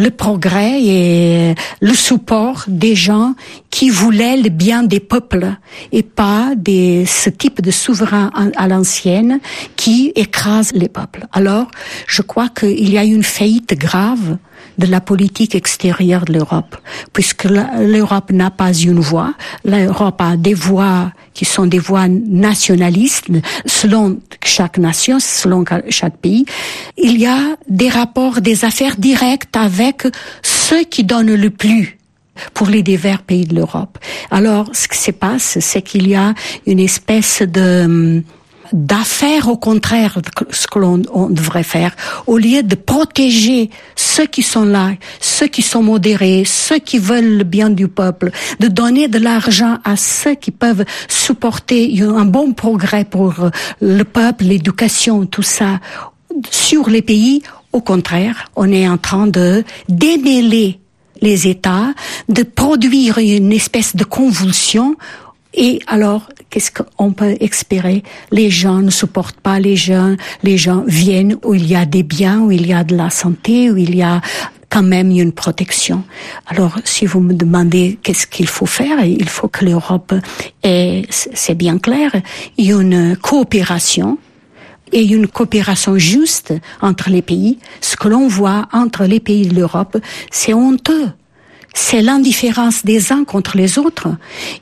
le 0.00 0.10
progrès 0.10 0.82
et 0.82 1.54
le 1.80 1.94
support 1.94 2.64
des 2.68 2.94
gens 2.94 3.34
qui 3.68 3.90
voulaient 3.90 4.38
le 4.38 4.48
bien 4.48 4.82
des 4.82 4.98
peuples 4.98 5.52
et 5.92 6.02
pas 6.02 6.54
des, 6.56 7.04
ce 7.04 7.28
type 7.28 7.60
de 7.60 7.70
souverain 7.70 8.30
à 8.56 8.66
l'ancienne 8.66 9.40
qui 9.76 10.12
écrase 10.16 10.72
les 10.72 10.88
peuples. 10.88 11.26
Alors, 11.32 11.70
je 12.06 12.22
crois 12.22 12.48
qu'il 12.48 12.90
y 12.90 12.96
a 12.96 13.04
une 13.04 13.22
faillite 13.22 13.78
grave 13.78 14.38
de 14.78 14.86
la 14.86 15.00
politique 15.00 15.54
extérieure 15.54 16.24
de 16.24 16.34
l'Europe, 16.34 16.76
puisque 17.12 17.44
l'Europe 17.44 18.30
n'a 18.32 18.50
pas 18.50 18.72
une 18.72 19.00
voix, 19.00 19.34
l'Europe 19.64 20.20
a 20.20 20.36
des 20.36 20.54
voix 20.54 21.12
qui 21.34 21.44
sont 21.44 21.66
des 21.66 21.78
voix 21.78 22.08
nationalistes 22.08 23.28
selon 23.66 24.18
chaque 24.44 24.78
nation, 24.78 25.18
selon 25.20 25.64
chaque 25.88 26.16
pays. 26.16 26.44
Il 26.96 27.18
y 27.18 27.26
a 27.26 27.56
des 27.68 27.88
rapports, 27.88 28.40
des 28.40 28.64
affaires 28.64 28.96
directes 28.96 29.56
avec 29.56 30.06
ceux 30.42 30.84
qui 30.84 31.04
donnent 31.04 31.34
le 31.34 31.50
plus 31.50 31.98
pour 32.54 32.68
les 32.68 32.82
divers 32.82 33.22
pays 33.22 33.46
de 33.46 33.54
l'Europe. 33.54 33.98
Alors, 34.30 34.70
ce 34.72 34.88
qui 34.88 34.98
se 34.98 35.10
passe, 35.10 35.58
c'est 35.60 35.82
qu'il 35.82 36.08
y 36.08 36.14
a 36.14 36.34
une 36.66 36.78
espèce 36.78 37.42
de 37.42 38.22
d'affaires 38.72 39.48
au 39.48 39.56
contraire 39.56 40.18
ce 40.50 40.66
que 40.66 40.78
l'on 40.78 40.98
devrait 41.28 41.62
faire, 41.62 41.94
au 42.26 42.38
lieu 42.38 42.62
de 42.62 42.74
protéger 42.74 43.70
ceux 43.96 44.26
qui 44.26 44.42
sont 44.42 44.64
là, 44.64 44.92
ceux 45.20 45.46
qui 45.46 45.62
sont 45.62 45.82
modérés, 45.82 46.44
ceux 46.44 46.78
qui 46.78 46.98
veulent 46.98 47.38
le 47.38 47.44
bien 47.44 47.70
du 47.70 47.88
peuple, 47.88 48.30
de 48.58 48.68
donner 48.68 49.08
de 49.08 49.18
l'argent 49.18 49.78
à 49.84 49.96
ceux 49.96 50.34
qui 50.34 50.50
peuvent 50.50 50.84
supporter 51.08 52.00
un 52.02 52.24
bon 52.24 52.52
progrès 52.52 53.04
pour 53.04 53.34
le 53.80 54.02
peuple, 54.04 54.44
l'éducation, 54.44 55.26
tout 55.26 55.42
ça, 55.42 55.80
sur 56.50 56.88
les 56.88 57.02
pays, 57.02 57.42
au 57.72 57.80
contraire, 57.80 58.50
on 58.56 58.70
est 58.72 58.88
en 58.88 58.98
train 58.98 59.26
de 59.26 59.64
démêler 59.88 60.80
les 61.20 61.48
États, 61.48 61.92
de 62.28 62.42
produire 62.42 63.18
une 63.18 63.52
espèce 63.52 63.94
de 63.94 64.04
convulsion. 64.04 64.96
Et 65.54 65.80
alors, 65.86 66.28
qu'est-ce 66.50 66.70
qu'on 66.70 67.12
peut 67.12 67.36
espérer? 67.40 68.02
Les 68.30 68.50
gens 68.50 68.80
ne 68.80 68.90
supportent 68.90 69.40
pas 69.40 69.58
les 69.60 69.76
gens, 69.76 70.16
les 70.42 70.58
gens 70.58 70.84
viennent 70.86 71.36
où 71.44 71.54
il 71.54 71.66
y 71.66 71.76
a 71.76 71.86
des 71.86 72.02
biens, 72.02 72.40
où 72.40 72.50
il 72.50 72.66
y 72.66 72.72
a 72.72 72.84
de 72.84 72.96
la 72.96 73.10
santé, 73.10 73.70
où 73.70 73.76
il 73.76 73.94
y 73.94 74.02
a 74.02 74.20
quand 74.68 74.82
même 74.82 75.10
une 75.10 75.32
protection. 75.32 76.04
Alors, 76.46 76.78
si 76.84 77.04
vous 77.06 77.20
me 77.20 77.34
demandez 77.34 77.98
qu'est-ce 78.02 78.26
qu'il 78.26 78.46
faut 78.46 78.66
faire, 78.66 79.04
il 79.04 79.28
faut 79.28 79.48
que 79.48 79.64
l'Europe 79.64 80.14
ait, 80.62 81.02
c'est 81.10 81.56
bien 81.56 81.78
clair, 81.78 82.12
une 82.56 83.16
coopération 83.16 84.18
et 84.92 85.02
une 85.02 85.26
coopération 85.26 85.98
juste 85.98 86.54
entre 86.80 87.10
les 87.10 87.22
pays. 87.22 87.58
Ce 87.80 87.96
que 87.96 88.08
l'on 88.08 88.28
voit 88.28 88.68
entre 88.72 89.04
les 89.04 89.20
pays 89.20 89.46
de 89.48 89.54
l'Europe, 89.54 89.96
c'est 90.30 90.54
honteux 90.54 91.10
c'est 91.74 92.02
l'indifférence 92.02 92.84
des 92.84 93.12
uns 93.12 93.24
contre 93.24 93.56
les 93.56 93.78
autres. 93.78 94.08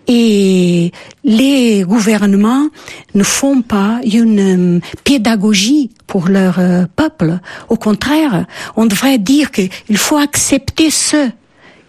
Et 0.06 0.92
les 1.24 1.82
gouvernements 1.82 2.68
ne 3.14 3.22
font 3.22 3.62
pas 3.62 4.00
une 4.04 4.78
euh, 4.78 4.80
pédagogie 5.04 5.90
pour 6.06 6.28
leur 6.28 6.58
euh, 6.58 6.84
peuple. 6.96 7.38
Au 7.68 7.76
contraire, 7.76 8.46
on 8.76 8.86
devrait 8.86 9.18
dire 9.18 9.50
qu'il 9.50 9.98
faut 9.98 10.16
accepter 10.16 10.90
ceux 10.90 11.30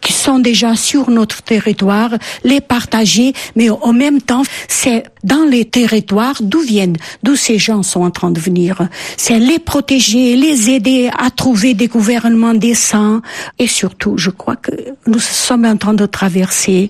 qui 0.01 0.13
sont 0.13 0.39
déjà 0.39 0.75
sur 0.75 1.09
notre 1.09 1.41
territoire, 1.41 2.11
les 2.43 2.61
partager, 2.61 3.33
mais 3.55 3.69
en 3.69 3.93
même 3.93 4.21
temps, 4.21 4.43
c'est 4.67 5.03
dans 5.23 5.45
les 5.45 5.65
territoires 5.65 6.37
d'où 6.41 6.61
viennent, 6.61 6.97
d'où 7.23 7.35
ces 7.35 7.57
gens 7.57 7.83
sont 7.83 8.01
en 8.01 8.11
train 8.11 8.31
de 8.31 8.39
venir. 8.39 8.87
C'est 9.17 9.39
les 9.39 9.59
protéger, 9.59 10.35
les 10.35 10.69
aider 10.69 11.09
à 11.17 11.29
trouver 11.29 11.73
des 11.73 11.87
gouvernements 11.87 12.53
décents. 12.53 13.21
Et 13.57 13.67
surtout, 13.67 14.17
je 14.17 14.29
crois 14.29 14.55
que 14.55 14.71
nous 15.07 15.19
sommes 15.19 15.65
en 15.65 15.77
train 15.77 15.93
de 15.93 16.05
traverser 16.05 16.89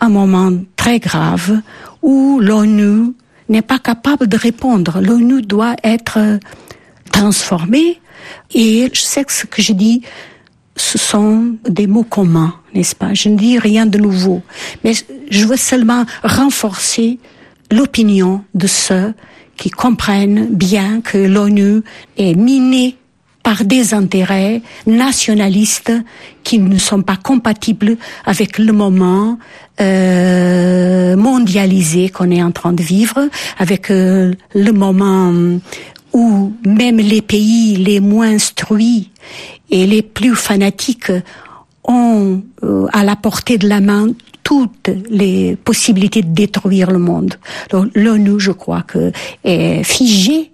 un 0.00 0.08
moment 0.08 0.52
très 0.76 0.98
grave 0.98 1.60
où 2.02 2.38
l'ONU 2.40 3.12
n'est 3.48 3.62
pas 3.62 3.78
capable 3.78 4.26
de 4.28 4.36
répondre. 4.36 5.00
L'ONU 5.00 5.42
doit 5.42 5.76
être 5.84 6.18
transformée. 7.12 8.00
Et 8.54 8.88
je 8.92 9.00
sais 9.00 9.24
que 9.24 9.32
ce 9.32 9.46
que 9.46 9.62
je 9.62 9.72
dis, 9.72 10.02
ce 10.76 10.98
sont 10.98 11.56
des 11.68 11.86
mots 11.86 12.04
communs, 12.04 12.54
n'est-ce 12.74 12.94
pas? 12.94 13.14
Je 13.14 13.30
ne 13.30 13.36
dis 13.36 13.58
rien 13.58 13.86
de 13.86 13.98
nouveau, 13.98 14.42
mais 14.84 14.92
je 15.30 15.46
veux 15.46 15.56
seulement 15.56 16.04
renforcer 16.22 17.18
l'opinion 17.72 18.44
de 18.54 18.66
ceux 18.66 19.14
qui 19.56 19.70
comprennent 19.70 20.48
bien 20.54 21.00
que 21.00 21.18
l'ONU 21.18 21.82
est 22.18 22.34
minée 22.34 22.96
par 23.42 23.64
des 23.64 23.94
intérêts 23.94 24.60
nationalistes 24.86 25.92
qui 26.42 26.58
ne 26.58 26.78
sont 26.78 27.02
pas 27.02 27.16
compatibles 27.16 27.96
avec 28.24 28.58
le 28.58 28.72
moment 28.72 29.38
euh, 29.80 31.16
mondialisé 31.16 32.08
qu'on 32.08 32.30
est 32.32 32.42
en 32.42 32.50
train 32.50 32.72
de 32.72 32.82
vivre, 32.82 33.28
avec 33.58 33.90
euh, 33.90 34.34
le 34.54 34.72
moment 34.72 35.32
où 36.16 36.54
même 36.64 36.96
les 36.96 37.20
pays 37.20 37.76
les 37.76 38.00
moins 38.00 38.30
instruits 38.30 39.10
et 39.70 39.86
les 39.86 40.00
plus 40.00 40.34
fanatiques 40.34 41.12
ont 41.84 42.40
euh, 42.62 42.86
à 42.92 43.04
la 43.04 43.16
portée 43.16 43.58
de 43.58 43.68
la 43.68 43.82
main 43.82 44.08
toutes 44.42 44.88
les 45.10 45.56
possibilités 45.56 46.22
de 46.22 46.32
détruire 46.32 46.90
le 46.90 46.98
monde. 46.98 47.34
L'ONU, 47.94 48.38
je 48.38 48.52
crois 48.52 48.82
que 48.82 49.12
est 49.44 49.82
figée 49.82 50.52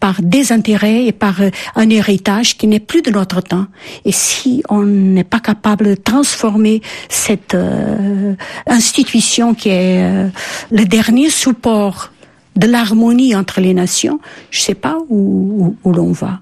par 0.00 0.20
des 0.20 0.50
intérêts 0.50 1.04
et 1.06 1.12
par 1.12 1.40
euh, 1.40 1.50
un 1.76 1.88
héritage 1.90 2.58
qui 2.58 2.66
n'est 2.66 2.80
plus 2.80 3.02
de 3.02 3.10
notre 3.10 3.40
temps. 3.40 3.66
Et 4.04 4.12
si 4.12 4.64
on 4.68 4.82
n'est 4.82 5.30
pas 5.34 5.40
capable 5.40 5.90
de 5.90 5.94
transformer 5.94 6.82
cette 7.08 7.54
euh, 7.54 8.34
institution 8.66 9.54
qui 9.54 9.68
est 9.68 10.30
le 10.72 10.84
dernier 10.86 11.30
support 11.30 12.10
de 12.56 12.66
l'harmonie 12.66 13.34
entre 13.34 13.60
les 13.60 13.74
nations, 13.74 14.20
je 14.50 14.60
ne 14.60 14.62
sais 14.62 14.74
pas 14.74 14.98
où, 15.08 15.76
où, 15.84 15.88
où 15.88 15.92
l'on 15.92 16.12
va. 16.12 16.38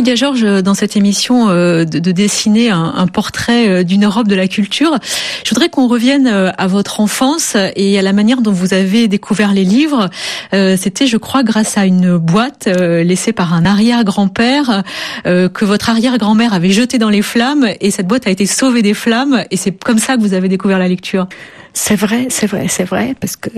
Lydia 0.00 0.14
Georges, 0.14 0.62
dans 0.62 0.72
cette 0.72 0.96
émission, 0.96 1.50
euh, 1.50 1.84
de, 1.84 1.98
de 1.98 2.10
dessiner 2.10 2.70
un, 2.70 2.94
un, 2.96 3.06
portrait 3.06 3.68
euh, 3.68 3.84
d'une 3.84 4.06
Europe 4.06 4.28
de 4.28 4.34
la 4.34 4.48
culture. 4.48 4.98
Je 5.44 5.50
voudrais 5.50 5.68
qu'on 5.68 5.88
revienne 5.88 6.26
euh, 6.26 6.50
à 6.56 6.68
votre 6.68 7.00
enfance 7.00 7.54
et 7.76 7.98
à 7.98 8.00
la 8.00 8.14
manière 8.14 8.40
dont 8.40 8.50
vous 8.50 8.72
avez 8.72 9.08
découvert 9.08 9.52
les 9.52 9.64
livres. 9.64 10.08
C'était, 10.52 11.06
je 11.06 11.18
crois, 11.18 11.42
grâce 11.42 11.76
à 11.76 11.84
une 11.84 12.16
boîte 12.16 12.66
laissée 12.66 13.32
par 13.32 13.52
un 13.52 13.66
arrière-grand-père 13.66 14.82
que 15.24 15.64
votre 15.64 15.90
arrière-grand-mère 15.90 16.54
avait 16.54 16.70
jetée 16.70 16.98
dans 16.98 17.10
les 17.10 17.22
flammes 17.22 17.68
et 17.80 17.90
cette 17.90 18.06
boîte 18.06 18.26
a 18.26 18.30
été 18.30 18.46
sauvée 18.46 18.82
des 18.82 18.94
flammes 18.94 19.44
et 19.50 19.56
c'est 19.56 19.72
comme 19.72 19.98
ça 19.98 20.16
que 20.16 20.22
vous 20.22 20.34
avez 20.34 20.48
découvert 20.48 20.78
la 20.78 20.88
lecture. 20.88 21.26
C'est 21.72 21.94
vrai, 21.94 22.26
c'est 22.30 22.46
vrai, 22.46 22.66
c'est 22.68 22.84
vrai, 22.84 23.14
parce 23.20 23.36
que 23.36 23.50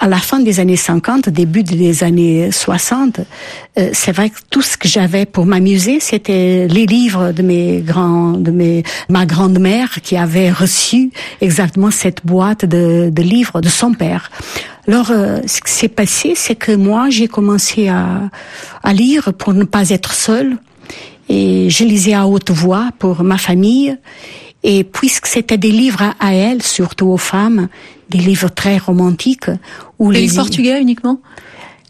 à 0.00 0.08
la 0.08 0.18
fin 0.18 0.40
des 0.40 0.58
années 0.58 0.76
50, 0.76 1.28
début 1.28 1.62
des 1.62 2.02
années 2.02 2.50
60, 2.50 3.20
euh, 3.78 3.90
c'est 3.92 4.12
vrai 4.12 4.30
que 4.30 4.38
tout 4.50 4.62
ce 4.62 4.76
que 4.76 4.88
j'avais 4.88 5.24
pour 5.24 5.46
m'amuser, 5.46 6.00
c'était 6.00 6.66
les 6.68 6.86
livres 6.86 7.32
de 7.32 7.42
mes 7.42 7.80
grands, 7.80 8.32
de 8.32 8.50
mes 8.50 8.82
ma 9.08 9.24
grand-mère 9.24 10.00
qui 10.02 10.16
avait 10.16 10.50
reçu 10.50 11.10
exactement 11.40 11.90
cette 11.90 12.26
boîte 12.26 12.64
de, 12.64 13.10
de 13.10 13.22
livres 13.22 13.60
de 13.60 13.68
son 13.68 13.92
père. 13.94 14.30
Alors, 14.88 15.10
euh, 15.10 15.38
ce 15.46 15.60
qui 15.60 15.72
s'est 15.72 15.88
passé, 15.88 16.32
c'est 16.34 16.56
que 16.56 16.72
moi, 16.72 17.10
j'ai 17.10 17.28
commencé 17.28 17.88
à, 17.88 18.30
à 18.82 18.92
lire 18.92 19.32
pour 19.34 19.54
ne 19.54 19.64
pas 19.64 19.90
être 19.90 20.12
seule, 20.12 20.56
et 21.28 21.70
je 21.70 21.84
lisais 21.84 22.14
à 22.14 22.26
haute 22.26 22.50
voix 22.50 22.90
pour 22.98 23.22
ma 23.22 23.38
famille. 23.38 23.96
Et 24.62 24.84
puisque 24.84 25.26
c'était 25.26 25.58
des 25.58 25.70
livres 25.70 26.14
à 26.20 26.34
elle, 26.34 26.62
surtout 26.62 27.06
aux 27.06 27.16
femmes, 27.16 27.68
des 28.10 28.18
livres 28.18 28.50
très 28.50 28.78
romantiques, 28.78 29.50
ou 29.98 30.10
les 30.10 30.22
livres 30.22 30.36
portugais 30.36 30.80
uniquement? 30.80 31.20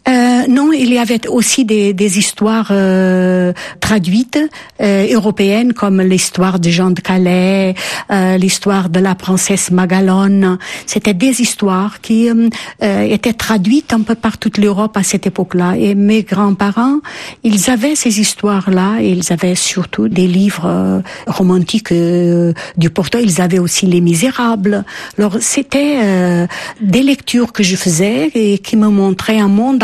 Euh, 0.07 0.47
non, 0.47 0.71
il 0.73 0.91
y 0.91 0.97
avait 0.97 1.27
aussi 1.27 1.63
des, 1.63 1.93
des 1.93 2.17
histoires 2.17 2.69
euh, 2.71 3.53
traduites 3.79 4.39
euh, 4.81 5.07
européennes 5.13 5.73
comme 5.73 6.01
l'histoire 6.01 6.59
de 6.59 6.69
Jean 6.69 6.89
de 6.89 6.99
Calais, 6.99 7.75
euh, 8.11 8.37
l'histoire 8.37 8.89
de 8.89 8.99
la 8.99 9.13
princesse 9.13 9.69
Magalone. 9.69 10.57
C'était 10.87 11.13
des 11.13 11.41
histoires 11.41 12.01
qui 12.01 12.29
euh, 12.29 13.01
étaient 13.01 13.33
traduites 13.33 13.93
un 13.93 14.01
peu 14.01 14.15
par 14.15 14.39
toute 14.39 14.57
l'Europe 14.57 14.97
à 14.97 15.03
cette 15.03 15.27
époque-là. 15.27 15.75
Et 15.77 15.93
mes 15.93 16.23
grands-parents, 16.23 16.99
ils 17.43 17.69
avaient 17.69 17.95
ces 17.95 18.19
histoires-là 18.19 19.01
et 19.01 19.11
ils 19.11 19.31
avaient 19.31 19.55
surtout 19.55 20.07
des 20.07 20.27
livres 20.27 21.03
romantiques 21.27 21.93
du 21.93 22.89
Porto. 22.89 23.19
Ils 23.19 23.39
avaient 23.41 23.59
aussi 23.59 23.85
Les 23.85 24.01
Misérables. 24.01 24.83
Alors 25.17 25.37
c'était 25.41 26.47
des 26.81 27.03
lectures 27.03 27.51
que 27.51 27.63
je 27.63 27.75
faisais 27.75 28.31
et 28.33 28.57
qui 28.57 28.77
me 28.77 28.87
montraient 28.87 29.39
un 29.39 29.47
monde 29.47 29.83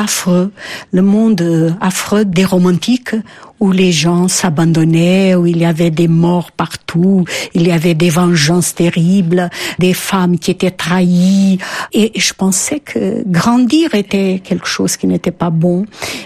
le 0.91 1.01
monde 1.01 1.41
euh, 1.41 1.71
affreux 1.81 2.25
des 2.25 2.45
romantiques 2.45 3.15
où 3.59 3.71
les 3.71 3.91
gens 3.91 4.27
s'abandonnaient, 4.27 5.35
où 5.35 5.47
il 5.47 5.57
y 5.57 5.65
avait 5.65 5.89
des 5.89 6.07
morts 6.07 6.51
partout, 6.51 7.25
il 7.53 7.67
y 7.67 7.71
avait 7.71 7.95
des 7.95 8.09
vengeances 8.09 8.75
terribles, 8.75 9.49
des 9.79 9.93
femmes 9.93 10.37
qui 10.37 10.51
étaient 10.51 10.71
trahies. 10.71 11.57
Et 11.91 12.11
je 12.15 12.33
pensais 12.33 12.79
que 12.79 13.23
grandir 13.25 13.95
était 13.95 14.41
quelque 14.43 14.67
chose 14.67 14.95
qui 14.95 15.07
n'était 15.07 15.31
pas 15.31 15.49
bon. 15.49 15.85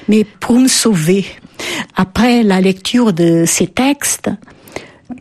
Mais 0.09 0.25
pour 0.25 0.59
me 0.59 0.67
sauver, 0.67 1.25
après 1.95 2.43
la 2.43 2.59
lecture 2.59 3.13
de 3.13 3.45
ces 3.45 3.67
textes, 3.67 4.29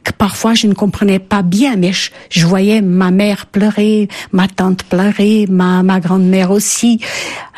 que 0.05 0.13
parfois 0.13 0.55
je 0.55 0.67
ne 0.67 0.75
comprenais 0.75 1.19
pas 1.19 1.43
bien, 1.43 1.77
mais 1.77 1.93
je, 1.93 2.47
voyais 2.47 2.81
ma 2.81 3.11
mère 3.11 3.47
pleurer, 3.47 4.09
ma 4.33 4.49
tante 4.49 4.85
pleurer, 4.85 5.47
ma, 5.49 5.83
ma 5.83 6.01
grand-mère 6.01 6.51
aussi. 6.51 7.01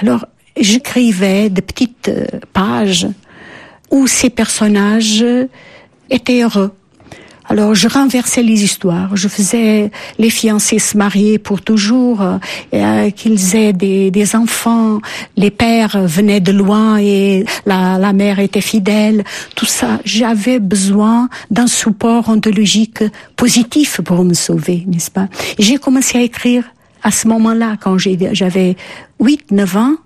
Alors 0.01 0.27
j'écrivais 0.57 1.51
de 1.51 1.61
petites 1.61 2.09
euh, 2.09 2.27
pages 2.53 3.07
où 3.91 4.07
ces 4.07 4.31
personnages 4.31 5.25
étaient 6.11 6.43
heureux. 6.43 6.73
Alors 7.49 7.75
je 7.75 7.89
renversais 7.89 8.43
les 8.43 8.63
histoires, 8.63 9.17
je 9.17 9.29
faisais 9.29 9.91
les 10.19 10.31
fiancés 10.31 10.79
se 10.79 10.97
marier 10.97 11.39
pour 11.39 11.61
toujours, 11.61 12.23
euh, 12.73 13.11
qu'ils 13.11 13.57
aient 13.57 13.73
des, 13.73 14.11
des, 14.11 14.37
enfants, 14.37 15.01
les 15.37 15.51
pères 15.51 15.99
venaient 16.07 16.41
de 16.41 16.53
loin 16.53 16.99
et 16.99 17.45
la, 17.67 17.99
la 17.99 18.13
mère 18.13 18.39
était 18.39 18.61
fidèle, 18.61 19.25
tout 19.57 19.67
ça. 19.67 19.99
J'avais 20.05 20.61
besoin 20.61 21.29
d'un 21.51 21.67
support 21.67 22.29
ontologique 22.29 23.03
positif 23.37 24.01
pour 24.01 24.25
me 24.25 24.35
sauver, 24.35 24.85
n'est-ce 24.87 25.11
pas? 25.11 25.29
J'ai 25.59 25.79
commencé 25.79 26.19
à 26.19 26.23
écrire 26.23 26.65
à 27.03 27.11
ce 27.11 27.27
moment-là, 27.29 27.77
quand 27.83 27.99
j'avais 27.99 28.77
8-9 29.21 29.77
ans, 29.77 29.97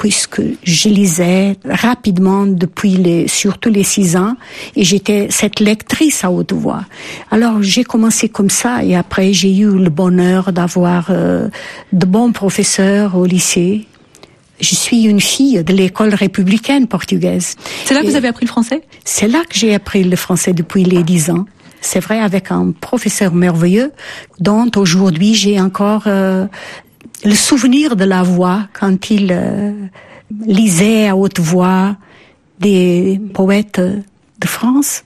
puisque 0.00 0.40
je 0.64 0.88
lisais 0.88 1.56
rapidement 1.68 2.46
depuis 2.46 2.94
les, 2.96 3.28
surtout 3.28 3.68
les 3.68 3.84
six 3.84 4.16
ans, 4.16 4.34
et 4.74 4.82
j'étais 4.82 5.26
cette 5.28 5.60
lectrice 5.60 6.24
à 6.24 6.30
haute 6.30 6.54
voix. 6.54 6.84
Alors 7.30 7.62
j'ai 7.62 7.84
commencé 7.84 8.30
comme 8.30 8.48
ça, 8.48 8.82
et 8.82 8.96
après 8.96 9.34
j'ai 9.34 9.54
eu 9.54 9.68
le 9.68 9.90
bonheur 9.90 10.54
d'avoir 10.54 11.08
euh, 11.10 11.50
de 11.92 12.06
bons 12.06 12.32
professeurs 12.32 13.14
au 13.14 13.26
lycée. 13.26 13.86
Je 14.58 14.74
suis 14.74 15.02
une 15.02 15.20
fille 15.20 15.62
de 15.62 15.74
l'école 15.74 16.14
républicaine 16.14 16.86
portugaise. 16.86 17.56
C'est 17.84 17.92
là 17.92 18.00
que 18.00 18.06
vous 18.06 18.16
avez 18.16 18.28
appris 18.28 18.46
le 18.46 18.50
français? 18.50 18.80
C'est 19.04 19.28
là 19.28 19.42
que 19.46 19.54
j'ai 19.60 19.74
appris 19.74 20.02
le 20.02 20.16
français 20.16 20.54
depuis 20.54 20.84
les 20.84 21.02
dix 21.02 21.28
ans. 21.28 21.44
C'est 21.82 22.00
vrai, 22.00 22.20
avec 22.20 22.52
un 22.52 22.72
professeur 22.72 23.34
merveilleux, 23.34 23.92
dont 24.38 24.70
aujourd'hui 24.76 25.34
j'ai 25.34 25.60
encore 25.60 26.04
euh, 26.06 26.46
le 27.24 27.34
souvenir 27.34 27.96
de 27.96 28.04
la 28.04 28.22
voix 28.22 28.68
quand 28.72 29.10
il 29.10 29.28
euh, 29.32 29.72
lisait 30.46 31.08
à 31.08 31.16
haute 31.16 31.40
voix 31.40 31.96
des 32.58 33.20
poètes 33.34 33.80
de 33.80 34.46
France. 34.46 35.04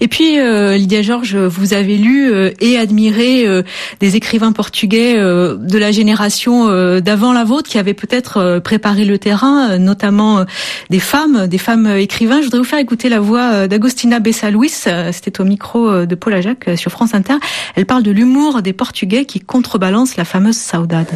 Et 0.00 0.08
puis, 0.08 0.38
euh, 0.38 0.76
Lydia 0.76 1.02
Georges, 1.02 1.36
vous 1.36 1.74
avez 1.74 1.96
lu 1.96 2.30
euh, 2.30 2.50
et 2.60 2.78
admiré 2.78 3.46
euh, 3.46 3.62
des 4.00 4.16
écrivains 4.16 4.52
portugais 4.52 5.14
de 5.18 5.78
la 5.78 5.90
génération 5.90 6.68
d'avant 7.00 7.32
la 7.32 7.44
vôtre 7.44 7.68
qui 7.68 7.78
avaient 7.78 7.94
peut-être 7.94 8.60
préparé 8.60 9.04
le 9.04 9.18
terrain, 9.18 9.78
notamment 9.78 10.44
des 10.90 10.98
femmes, 10.98 11.46
des 11.46 11.58
femmes 11.58 11.86
écrivains. 11.86 12.40
Je 12.40 12.44
voudrais 12.44 12.58
vous 12.58 12.64
faire 12.64 12.78
écouter 12.78 13.08
la 13.08 13.20
voix 13.20 13.68
d'Agostina 13.68 14.20
Bessa-Luis. 14.20 14.86
C'était 15.12 15.40
au 15.40 15.44
micro 15.44 16.06
de 16.06 16.14
Paul 16.14 16.34
Ajac 16.34 16.70
sur 16.76 16.90
France 16.90 17.14
Inter. 17.14 17.34
Elle 17.74 17.86
parle 17.86 18.02
de 18.02 18.10
l'humour 18.10 18.62
des 18.62 18.72
Portugais 18.72 19.24
qui 19.24 19.40
contrebalance 19.40 20.16
la 20.16 20.24
fameuse 20.24 20.58
saudade. 20.58 21.08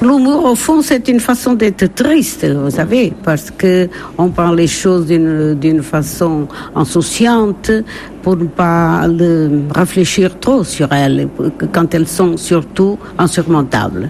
L'humour, 0.00 0.44
au 0.44 0.54
fond, 0.54 0.80
c'est 0.80 1.08
une 1.08 1.18
façon 1.18 1.54
d'être 1.54 1.92
triste, 1.92 2.46
vous 2.46 2.70
savez, 2.70 3.12
parce 3.24 3.50
que 3.50 3.88
on 4.16 4.28
parle 4.28 4.56
les 4.56 4.68
choses 4.68 5.06
d'une 5.06 5.82
façon 5.82 6.46
insouciante 6.76 7.72
pour 8.22 8.36
ne 8.36 8.44
pas 8.44 9.08
réfléchir 9.74 10.38
trop 10.38 10.62
sur 10.62 10.92
elles, 10.92 11.28
quand 11.72 11.92
elles 11.94 12.06
sont 12.06 12.36
surtout 12.36 12.96
insurmontables. 13.18 14.08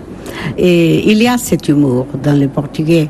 Et 0.59 1.11
il 1.11 1.22
y 1.22 1.27
a 1.27 1.38
cet 1.38 1.68
humour 1.68 2.07
dans 2.22 2.38
le 2.38 2.48
portugais. 2.48 3.09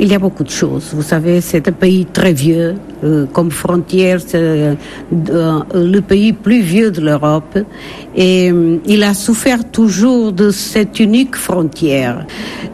Il 0.00 0.08
y 0.12 0.14
a 0.14 0.18
beaucoup 0.20 0.44
de 0.44 0.50
choses. 0.50 0.92
Vous 0.94 1.02
savez, 1.02 1.40
c'est 1.40 1.66
un 1.66 1.72
pays 1.72 2.06
très 2.06 2.32
vieux. 2.32 2.76
Euh, 3.02 3.26
comme 3.32 3.50
frontière, 3.50 4.20
c'est 4.24 4.38
euh, 4.38 4.74
le 5.74 6.00
pays 6.00 6.32
plus 6.32 6.60
vieux 6.60 6.92
de 6.92 7.00
l'Europe. 7.00 7.58
Et 8.14 8.50
euh, 8.52 8.78
il 8.86 9.02
a 9.02 9.12
souffert 9.12 9.68
toujours 9.70 10.30
de 10.30 10.50
cette 10.50 11.00
unique 11.00 11.34
frontière. 11.34 12.26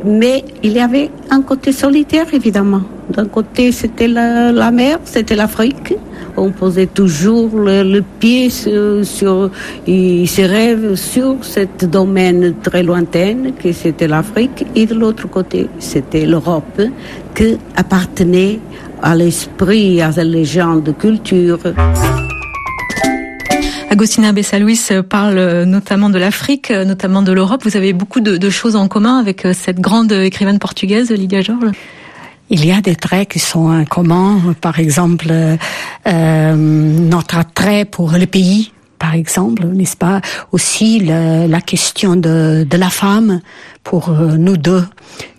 Mais 0.05 0.45
il 0.63 0.73
y 0.73 0.81
avait 0.81 1.11
un 1.31 1.41
côté 1.41 1.73
solitaire, 1.73 2.27
évidemment. 2.35 2.83
D'un 3.09 3.27
côté, 3.27 3.73
c'était 3.73 4.09
la, 4.09 4.53
la 4.53 4.71
mer, 4.71 4.99
c'était 5.05 5.37
l'Afrique 5.37 5.95
on 6.37 6.51
posait 6.51 6.87
toujours 6.87 7.51
le, 7.59 8.03
pied 8.21 8.51
sur, 8.51 9.05
sur 9.05 9.51
il 9.87 10.29
se 10.29 10.43
rêve 10.43 10.95
sur 10.95 11.37
cette 11.43 11.85
domaine 11.85 12.55
très 12.63 12.83
lointaine 12.83 13.53
que 13.55 13.73
c'était 13.73 14.09
l'Afrique 14.09 14.67
et 14.75 14.87
de 14.87 14.95
l'autre 14.95 15.29
côté 15.29 15.69
c'était 15.79 16.27
l'Europe 16.27 16.81
qui 17.35 17.59
appartenait 17.77 18.61
à 19.03 19.15
l'esprit, 19.15 20.01
à 20.01 20.11
la 20.17 20.25
légende 20.25 20.85
de 20.85 20.93
culture. 20.93 21.59
Agostina 23.91 24.33
Bessalouis 24.33 24.81
parle 25.09 25.65
notamment 25.65 26.11
de 26.11 26.19
l'Afrique, 26.19 26.71
notamment 26.71 27.23
de 27.23 27.33
l'Europe. 27.33 27.63
Vous 27.65 27.77
avez 27.77 27.93
beaucoup 27.93 28.21
de, 28.21 28.37
de, 28.37 28.51
choses 28.51 28.75
en 28.75 28.89
commun 28.89 29.19
avec 29.19 29.47
cette 29.53 29.79
grande 29.79 30.11
écrivaine 30.11 30.59
portugaise, 30.59 31.11
Lydia 31.11 31.43
Georges? 31.43 31.71
Il 32.51 32.65
y 32.65 32.73
a 32.73 32.81
des 32.81 32.97
traits 32.97 33.31
qui 33.31 33.39
sont 33.39 33.71
en 33.71 33.85
commun, 33.85 34.55
par 34.61 34.79
exemple 34.79 35.29
euh, 35.31 36.55
notre 36.55 37.39
attrait 37.39 37.85
pour 37.85 38.13
le 38.13 38.27
pays, 38.27 38.73
par 38.99 39.15
exemple, 39.15 39.65
n'est-ce 39.67 39.97
pas? 39.97 40.21
Aussi 40.53 41.01
la 41.01 41.61
question 41.61 42.17
de, 42.17 42.67
de 42.69 42.77
la 42.77 42.91
femme 42.91 43.41
pour 43.85 44.09
euh, 44.09 44.37
nous 44.37 44.57
deux. 44.57 44.85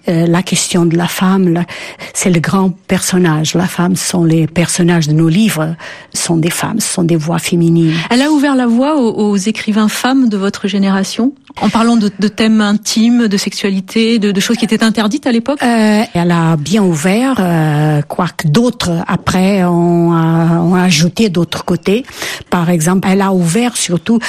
Euh, 0.07 0.27
la 0.27 0.43
question 0.43 0.85
de 0.85 0.95
la 0.95 1.07
femme, 1.07 1.65
c'est 2.13 2.29
le 2.29 2.39
grand 2.39 2.69
personnage. 2.69 3.55
La 3.55 3.65
femme 3.65 3.95
sont 3.95 4.23
les 4.23 4.45
personnages 4.45 5.07
de 5.07 5.13
nos 5.13 5.29
livres, 5.29 5.75
sont 6.13 6.37
des 6.37 6.51
femmes, 6.51 6.79
sont 6.79 7.03
des 7.03 7.15
voix 7.15 7.39
féminines. 7.39 7.95
Elle 8.11 8.21
a 8.21 8.31
ouvert 8.31 8.55
la 8.55 8.67
voie 8.67 8.97
aux, 8.97 9.35
écrivains 9.35 9.89
femmes 9.89 10.29
de 10.29 10.37
votre 10.37 10.67
génération 10.67 11.33
en 11.61 11.69
parlant 11.69 11.95
de, 11.95 12.11
de 12.19 12.27
thèmes 12.27 12.61
intimes, 12.61 13.27
de 13.27 13.37
sexualité, 13.37 14.19
de, 14.19 14.31
de, 14.31 14.39
choses 14.41 14.57
qui 14.57 14.65
étaient 14.65 14.83
interdites 14.83 15.25
à 15.25 15.31
l'époque? 15.31 15.59
Euh, 15.63 16.03
elle 16.13 16.31
a 16.31 16.57
bien 16.57 16.83
ouvert, 16.83 17.37
euh, 17.39 18.01
quoique 18.01 18.47
d'autres 18.47 18.91
après 19.07 19.63
ont, 19.63 20.11
ont 20.11 20.75
ajouté 20.75 21.29
d'autres 21.29 21.63
côtés. 21.63 22.05
Par 22.49 22.69
exemple, 22.69 23.07
elle 23.09 23.21
a 23.21 23.31
ouvert 23.31 23.77
surtout 23.77 24.19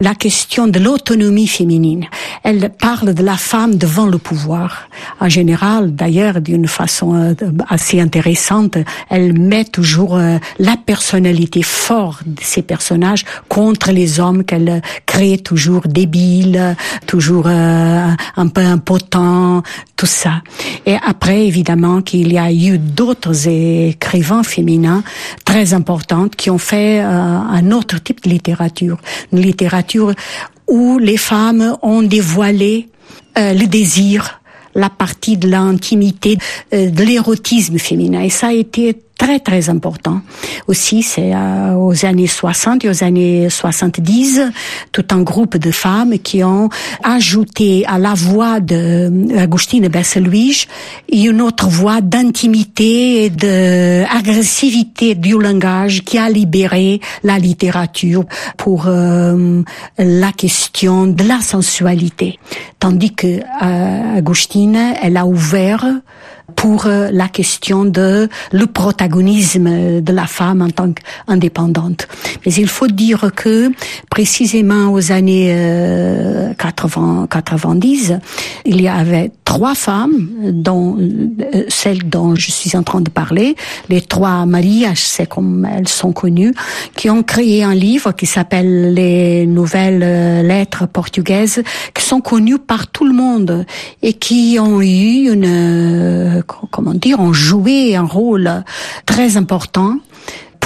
la 0.00 0.14
question 0.14 0.68
de 0.68 0.78
l'autonomie 0.78 1.48
féminine. 1.48 2.06
Elle 2.44 2.70
parle 2.70 3.14
de 3.14 3.22
la 3.22 3.36
femme 3.36 3.65
devant 3.74 4.06
le 4.06 4.18
pouvoir. 4.18 4.88
En 5.20 5.28
général, 5.28 5.94
d'ailleurs, 5.94 6.40
d'une 6.40 6.66
façon 6.66 7.14
euh, 7.14 7.34
assez 7.68 8.00
intéressante, 8.00 8.78
elle 9.10 9.38
met 9.38 9.64
toujours 9.64 10.16
euh, 10.16 10.38
la 10.58 10.76
personnalité 10.76 11.62
forte 11.62 12.26
de 12.26 12.40
ces 12.42 12.62
personnages 12.62 13.24
contre 13.48 13.92
les 13.92 14.20
hommes 14.20 14.44
qu'elle 14.44 14.82
crée 15.06 15.38
toujours 15.38 15.82
débiles, 15.86 16.76
toujours 17.06 17.46
euh, 17.46 18.08
un 18.36 18.48
peu 18.48 18.62
impotents, 18.62 19.62
tout 19.96 20.06
ça. 20.06 20.42
Et 20.84 20.96
après, 21.04 21.46
évidemment, 21.46 22.02
qu'il 22.02 22.32
y 22.32 22.38
a 22.38 22.52
eu 22.52 22.78
d'autres 22.78 23.48
écrivains 23.48 24.42
féminins 24.42 25.02
très 25.44 25.74
importantes 25.74 26.36
qui 26.36 26.50
ont 26.50 26.58
fait 26.58 27.00
un 27.00 27.70
autre 27.70 28.02
type 28.02 28.22
de 28.24 28.30
littérature, 28.30 28.98
une 29.32 29.40
littérature 29.40 30.12
où 30.68 30.98
les 30.98 31.16
femmes 31.16 31.76
ont 31.82 32.02
dévoilé 32.02 32.88
euh, 33.38 33.52
le 33.52 33.66
désir, 33.66 34.40
la 34.74 34.90
partie 34.90 35.36
de 35.36 35.48
l'intimité, 35.48 36.38
euh, 36.72 36.90
de 36.90 37.02
l'érotisme 37.02 37.78
féminin. 37.78 38.22
Et 38.22 38.30
ça 38.30 38.48
a 38.48 38.52
été 38.52 38.96
très 39.18 39.40
très 39.40 39.70
important. 39.70 40.20
Aussi, 40.66 41.02
c'est 41.02 41.34
euh, 41.34 41.74
aux 41.74 42.04
années 42.04 42.26
60 42.26 42.84
et 42.84 42.88
aux 42.88 43.04
années 43.04 43.48
70, 43.50 44.40
tout 44.92 45.04
un 45.10 45.22
groupe 45.22 45.56
de 45.56 45.70
femmes 45.70 46.18
qui 46.18 46.44
ont 46.44 46.68
ajouté 47.02 47.84
à 47.86 47.98
la 47.98 48.14
voix 48.14 48.60
de 48.60 49.36
Agustine 49.38 49.88
Besseluige 49.88 50.68
une 51.26 51.40
autre 51.42 51.68
voix 51.68 52.00
d'intimité 52.00 53.24
et 53.24 53.30
d'agressivité 53.30 55.14
du 55.14 55.38
langage 55.38 56.04
qui 56.04 56.18
a 56.18 56.28
libéré 56.28 57.00
la 57.24 57.38
littérature 57.38 58.24
pour 58.56 58.84
euh, 58.86 59.62
la 59.98 60.32
question 60.32 61.06
de 61.06 61.24
la 61.24 61.40
sensualité. 61.40 62.38
Tandis 62.78 63.14
que 63.14 63.26
euh, 63.26 64.18
Agustine, 64.18 64.94
elle 65.02 65.16
a 65.16 65.26
ouvert 65.26 65.84
pour 66.54 66.86
euh, 66.86 67.08
la 67.12 67.28
question 67.28 67.84
de 67.84 68.28
le 68.52 68.66
protagonisme 68.66 69.05
de 69.08 70.12
la 70.12 70.26
femme 70.26 70.62
en 70.62 70.70
tant 70.70 70.92
qu'indépendante. 70.92 72.08
Mais 72.44 72.52
il 72.52 72.68
faut 72.68 72.86
dire 72.86 73.30
que 73.34 73.70
précisément 74.10 74.92
aux 74.92 75.12
années 75.12 76.54
80, 76.58 77.22
euh, 77.22 77.26
90, 77.26 78.14
il 78.64 78.80
y 78.80 78.88
avait 78.88 79.30
trois 79.44 79.74
femmes, 79.74 80.28
dont 80.42 80.96
euh, 80.98 81.64
celle 81.68 82.08
dont 82.08 82.34
je 82.34 82.50
suis 82.50 82.76
en 82.76 82.82
train 82.82 83.00
de 83.00 83.10
parler, 83.10 83.56
les 83.88 84.00
trois 84.00 84.46
Marias, 84.46 84.94
c'est 84.96 85.28
comme 85.28 85.66
elles 85.70 85.88
sont 85.88 86.12
connues, 86.12 86.54
qui 86.96 87.10
ont 87.10 87.22
créé 87.22 87.62
un 87.62 87.74
livre 87.74 88.12
qui 88.12 88.26
s'appelle 88.26 88.94
Les 88.94 89.46
nouvelles 89.46 90.46
lettres 90.46 90.86
portugaises, 90.86 91.62
qui 91.94 92.04
sont 92.04 92.20
connues 92.20 92.58
par 92.58 92.88
tout 92.88 93.04
le 93.04 93.14
monde 93.14 93.64
et 94.02 94.12
qui 94.12 94.58
ont 94.60 94.80
eu 94.80 95.30
une 95.30 96.42
comment 96.70 96.94
dire, 96.94 97.20
ont 97.20 97.32
joué 97.32 97.96
un 97.96 98.04
rôle 98.04 98.64
très 99.04 99.36
important 99.36 99.98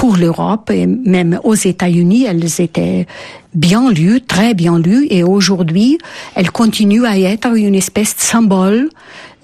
pour 0.01 0.17
l'Europe 0.17 0.71
et 0.71 0.87
même 0.87 1.39
aux 1.43 1.53
États-Unis, 1.53 2.25
elles 2.27 2.59
étaient 2.59 3.05
bien 3.53 3.91
lues, 3.91 4.21
très 4.21 4.55
bien 4.55 4.79
lues, 4.79 5.05
et 5.11 5.23
aujourd'hui, 5.23 5.99
elles 6.33 6.49
continuent 6.49 7.05
à 7.05 7.19
être 7.19 7.55
une 7.55 7.75
espèce 7.75 8.15
de 8.15 8.21
symbole 8.21 8.89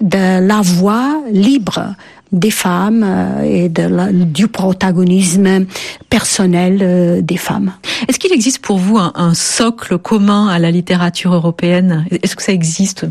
de 0.00 0.40
la 0.40 0.60
voix 0.60 1.22
libre 1.30 1.94
des 2.32 2.50
femmes 2.50 3.04
euh, 3.06 3.42
et 3.42 3.68
du 3.68 4.48
protagonisme 4.48 5.66
personnel 6.10 6.78
euh, 6.82 7.20
des 7.22 7.36
femmes. 7.36 7.72
Est-ce 8.08 8.18
qu'il 8.18 8.32
existe 8.32 8.58
pour 8.58 8.78
vous 8.78 8.98
un 8.98 9.34
socle 9.34 9.96
commun 9.98 10.48
à 10.48 10.58
la 10.58 10.70
littérature 10.70 11.34
européenne? 11.34 12.04
Est-ce 12.10 12.36
que 12.36 12.42
ça 12.42 12.52
existe? 12.52 13.06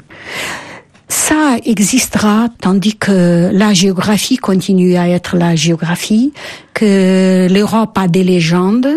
Ça 1.09 1.57
existera 1.65 2.49
tandis 2.61 2.95
que 2.95 3.49
la 3.53 3.73
géographie 3.73 4.37
continue 4.37 4.97
à 4.97 5.07
être 5.07 5.37
la 5.37 5.55
géographie, 5.55 6.33
que 6.73 7.47
l'Europe 7.49 7.97
a 7.97 8.07
des 8.07 8.23
légendes, 8.23 8.87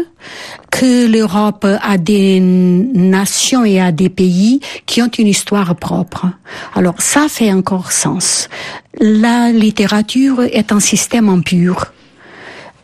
que 0.70 1.06
l'Europe 1.06 1.64
a 1.64 1.98
des 1.98 2.40
nations 2.40 3.64
et 3.64 3.80
a 3.80 3.92
des 3.92 4.08
pays 4.08 4.60
qui 4.86 5.02
ont 5.02 5.10
une 5.18 5.28
histoire 5.28 5.76
propre. 5.76 6.26
Alors 6.74 6.96
ça 6.98 7.26
fait 7.28 7.52
encore 7.52 7.92
sens. 7.92 8.48
La 8.98 9.52
littérature 9.52 10.42
est 10.42 10.72
un 10.72 10.80
système 10.80 11.28
impur. 11.28 11.92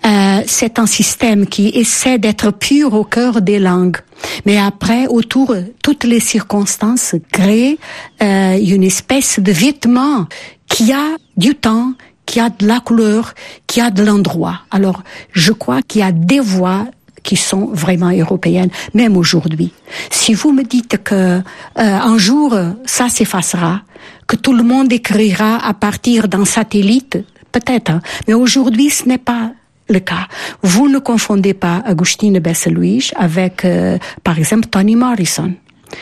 Euh, 0.05 0.43
c'est 0.47 0.79
un 0.79 0.87
système 0.87 1.47
qui 1.47 1.69
essaie 1.69 2.19
d'être 2.19 2.53
pur 2.53 2.95
au 2.95 3.03
cœur 3.03 3.43
des 3.43 3.59
langues. 3.59 3.97
Mais 4.45 4.59
après, 4.59 5.07
autour, 5.07 5.55
toutes 5.83 6.05
les 6.05 6.21
circonstances 6.21 7.15
créent 7.33 7.79
euh, 8.23 8.59
une 8.59 8.83
espèce 8.83 9.41
de 9.41 9.53
vêtement 9.53 10.27
qui 10.69 10.93
a 10.93 11.17
du 11.37 11.55
temps, 11.55 11.93
qui 12.27 12.41
a 12.41 12.51
de 12.51 12.67
la 12.67 12.81
couleur, 12.81 13.35
qui 13.67 13.81
a 13.81 13.91
de 13.91 14.03
l'endroit. 14.03 14.61
Alors, 14.71 15.03
je 15.33 15.53
crois 15.53 15.83
qu'il 15.83 16.01
y 16.01 16.05
a 16.05 16.13
des 16.13 16.41
voix 16.41 16.87
qui 17.23 17.37
sont 17.37 17.67
vraiment 17.73 18.11
européennes, 18.11 18.71
même 18.95 19.17
aujourd'hui. 19.17 19.73
Si 20.11 20.35
vous 20.35 20.53
me 20.53 20.63
dites 20.63 21.03
que 21.03 21.15
euh, 21.15 21.41
un 21.75 22.19
jour 22.19 22.57
ça 22.85 23.09
s'effacera, 23.09 23.83
que 24.27 24.37
tout 24.37 24.53
le 24.53 24.63
monde 24.63 24.93
écrira 24.93 25.57
à 25.65 25.75
partir 25.75 26.29
d'un 26.29 26.45
satellite, 26.45 27.19
peut-être. 27.53 27.91
Hein. 27.91 28.01
Mais 28.29 28.35
aujourd'hui, 28.35 28.91
ce 28.91 29.09
n'est 29.09 29.19
pas 29.19 29.53
le 29.89 30.01
cas. 30.01 30.29
Vous 30.63 30.89
ne 30.89 30.99
confondez 30.99 31.55
pas 31.55 31.83
Agustine 31.85 32.39
Besseluige 32.39 33.13
avec, 33.17 33.65
euh, 33.65 33.99
par 34.25 34.39
exemple, 34.39 34.67
Toni 34.69 34.97
Morrison. 34.97 35.55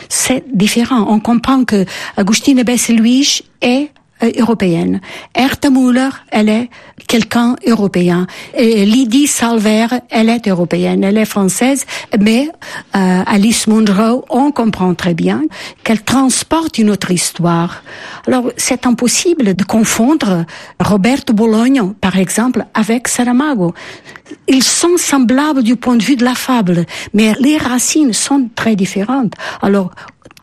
C'est 0.09 0.45
différent. 0.53 1.07
On 1.09 1.20
comprend 1.20 1.64
que 1.64 1.85
Agustine 2.16 2.62
Besseluige 2.62 3.43
est 3.61 3.91
européenne. 4.22 5.00
Erta 5.34 5.70
Müller, 5.70 6.10
elle 6.30 6.48
est 6.48 6.70
quelqu'un 7.08 7.56
européen. 7.66 8.26
Lydie 8.58 9.26
Salver, 9.26 9.86
elle 10.10 10.28
est 10.28 10.48
européenne, 10.48 11.04
elle 11.04 11.18
est 11.18 11.24
française, 11.24 11.84
mais 12.18 12.48
euh, 12.96 13.22
Alice 13.26 13.66
Munro, 13.66 14.24
on 14.30 14.50
comprend 14.52 14.94
très 14.94 15.14
bien 15.14 15.42
qu'elle 15.82 16.02
transporte 16.02 16.78
une 16.78 16.90
autre 16.90 17.10
histoire. 17.10 17.82
Alors, 18.26 18.50
c'est 18.56 18.86
impossible 18.86 19.54
de 19.54 19.64
confondre 19.64 20.44
Roberto 20.80 21.32
Bologna, 21.32 21.92
par 22.00 22.16
exemple, 22.18 22.64
avec 22.74 23.08
Saramago. 23.08 23.74
Ils 24.48 24.62
sont 24.62 24.96
semblables 24.96 25.62
du 25.62 25.76
point 25.76 25.96
de 25.96 26.02
vue 26.02 26.16
de 26.16 26.24
la 26.24 26.34
fable, 26.34 26.86
mais 27.12 27.34
les 27.40 27.58
racines 27.58 28.12
sont 28.12 28.48
très 28.54 28.76
différentes. 28.76 29.34
Alors, 29.60 29.90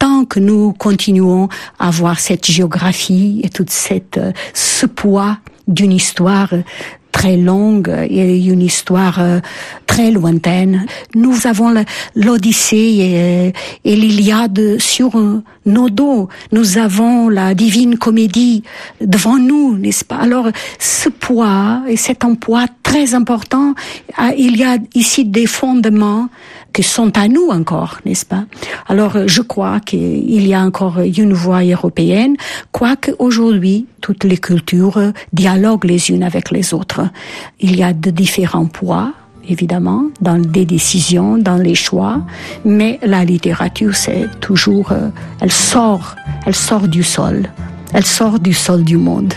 tant 0.02 0.26
que 0.26 0.40
nous 0.40 0.74
continuons 0.74 1.48
à 1.78 1.92
voir 1.92 2.20
cette 2.20 2.50
géographie 2.50 3.40
et 3.44 3.50
toute 3.50 3.70
cette, 3.70 4.18
euh, 4.18 4.32
ce 4.56 4.88
poids 4.88 5.38
d'une 5.68 5.92
histoire 5.92 6.50
très 7.12 7.38
longue 7.38 7.88
et 8.10 8.44
une 8.44 8.64
histoire 8.64 9.20
euh, 9.20 9.42
très 9.86 10.10
lointaine. 10.10 10.88
Nous 11.14 11.46
avons 11.46 11.72
l'Odyssée 12.16 13.54
et, 13.86 13.92
et 13.92 13.96
l'Iliade 13.96 14.80
sur 14.80 15.12
nos 15.68 15.90
dos. 15.92 16.30
Nous 16.52 16.80
avons 16.80 17.30
la 17.30 17.54
divine 17.54 17.98
comédie 18.00 18.64
devant 19.02 19.38
nous, 19.38 19.78
n'est-ce 19.78 20.04
pas? 20.04 20.16
Alors, 20.16 20.48
ce 20.80 21.10
poids, 21.10 21.84
et 21.88 21.98
c'est 21.98 22.24
un 22.24 22.34
poids 22.34 22.66
très 22.92 23.14
important, 23.14 23.74
ah, 24.18 24.32
il 24.38 24.58
y 24.58 24.66
a 24.66 24.76
ici 24.96 25.24
des 25.24 25.46
fondements 25.46 26.28
qui 26.74 26.84
sont 26.84 27.18
à 27.18 27.30
nous 27.30 27.48
encore, 27.50 28.00
n'est-ce 28.06 28.26
pas? 28.26 28.44
Alors, 28.90 29.14
je 29.28 29.42
crois 29.42 29.80
qu'il 29.80 30.46
y 30.46 30.54
a 30.54 30.62
encore 30.62 31.00
une 31.00 31.32
voie 31.32 31.64
européenne, 31.64 32.36
quoique 32.74 33.12
aujourd'hui, 33.18 33.86
toutes 34.02 34.26
les 34.26 34.38
cultures 34.38 35.00
dialoguent 35.32 35.86
les 35.86 36.12
unes 36.12 36.24
avec 36.24 36.52
les 36.52 36.74
autres. 36.74 37.04
Il 37.62 37.78
y 37.78 37.84
a 37.84 37.94
de 37.94 38.10
différents 38.10 38.66
poids, 38.80 39.14
évidemment, 39.48 40.04
dans 40.20 40.40
des 40.40 40.66
décisions, 40.66 41.38
dans 41.38 41.62
les 41.68 41.76
choix, 41.76 42.18
mais 42.66 43.00
la 43.04 43.24
littérature, 43.24 43.96
c'est 43.96 44.28
toujours, 44.42 44.92
euh, 44.92 45.08
elle 45.40 45.54
sort, 45.54 46.18
elle 46.46 46.56
sort 46.56 46.90
du 46.90 47.04
sol, 47.04 47.50
elle 47.94 48.06
sort 48.06 48.38
du 48.38 48.54
sol 48.54 48.84
du 48.84 48.98
monde. 48.98 49.34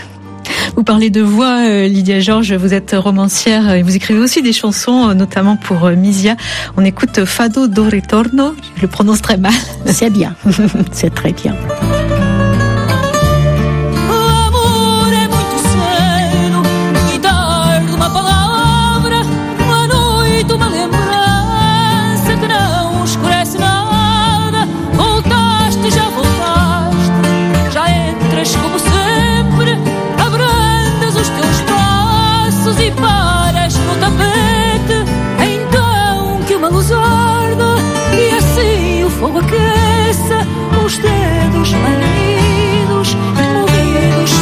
Vous 0.75 0.83
parlez 0.83 1.09
de 1.09 1.21
voix, 1.21 1.65
euh, 1.65 1.87
Lydia 1.87 2.19
Georges, 2.19 2.53
vous 2.53 2.73
êtes 2.73 2.95
romancière 2.97 3.73
et 3.73 3.83
vous 3.83 3.95
écrivez 3.95 4.19
aussi 4.19 4.41
des 4.41 4.53
chansons, 4.53 5.09
euh, 5.09 5.13
notamment 5.13 5.57
pour 5.57 5.89
Misia. 5.89 6.35
On 6.77 6.85
écoute 6.85 7.25
Fado 7.25 7.67
do 7.67 7.83
Retorno, 7.83 8.55
je 8.75 8.81
le 8.81 8.87
prononce 8.87 9.21
très 9.21 9.37
mal. 9.37 9.53
C'est 9.85 10.09
bien, 10.09 10.35
c'est 10.91 11.13
très 11.13 11.33
bien. 11.33 11.55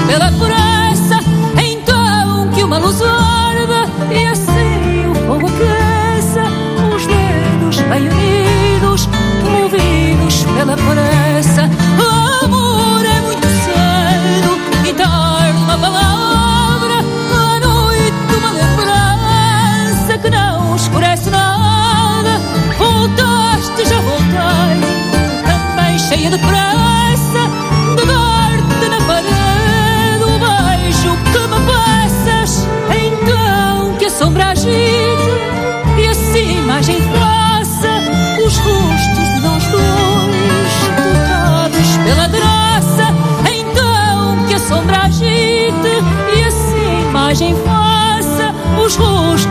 pela 0.07 0.31
força, 0.33 1.19
então 1.61 2.49
que 2.53 2.63
uma 2.63 2.77
luz 2.77 3.01
arde 3.01 3.91
e 4.11 4.25
assim 4.25 5.07
o 5.09 5.15
fogo 5.27 5.47
aqueça, 5.47 6.43
os 6.95 7.05
dedos 7.05 7.79
bem 7.89 8.09
unidos, 8.09 9.09
movidos 9.43 10.43
pela 10.55 10.77
força. 10.77 11.12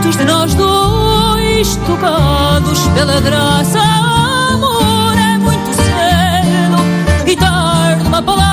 Rostos 0.03 0.17
de 0.17 0.25
nós 0.25 0.53
dois 0.53 1.75
tocados 1.87 2.87
pela 2.89 3.21
graça. 3.21 3.79
Amor 3.79 5.17
é 5.17 5.37
muito 5.37 5.73
cedo 5.73 7.25
e 7.25 7.35
tarde 7.35 8.03
uma 8.07 8.21
palavra, 8.21 8.52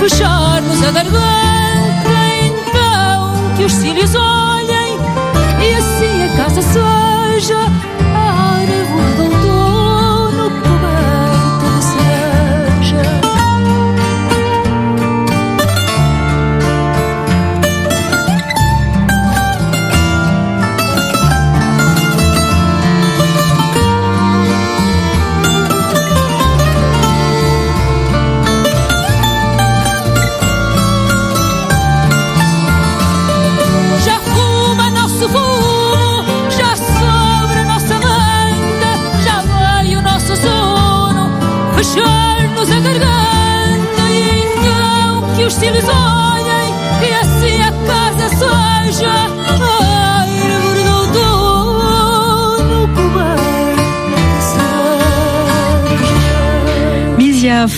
fechar-nos 0.00 0.82
a 0.82 0.90
garganta, 0.92 1.20
então 2.46 3.54
que 3.54 3.64
os 3.64 3.72
cílios 3.72 4.14
olhem 4.14 4.96
e 5.62 5.74
assim 5.74 6.22
a 6.24 6.36
casa 6.38 6.62
seja 6.62 7.99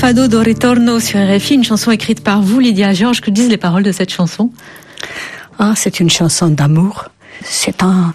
Fado 0.02 0.26
do 0.26 0.42
sur 0.98 1.20
RFI, 1.20 1.54
une 1.54 1.62
chanson 1.62 1.92
écrite 1.92 2.24
par 2.24 2.42
vous, 2.42 2.58
Lydia 2.58 2.92
Georges. 2.92 3.20
Que 3.20 3.30
disent 3.30 3.48
les 3.48 3.56
paroles 3.56 3.84
de 3.84 3.92
cette 3.92 4.10
chanson? 4.10 4.50
Ah, 5.60 5.74
c'est 5.76 6.00
une 6.00 6.10
chanson 6.10 6.48
d'amour. 6.48 7.04
C'est 7.44 7.84
un, 7.84 8.12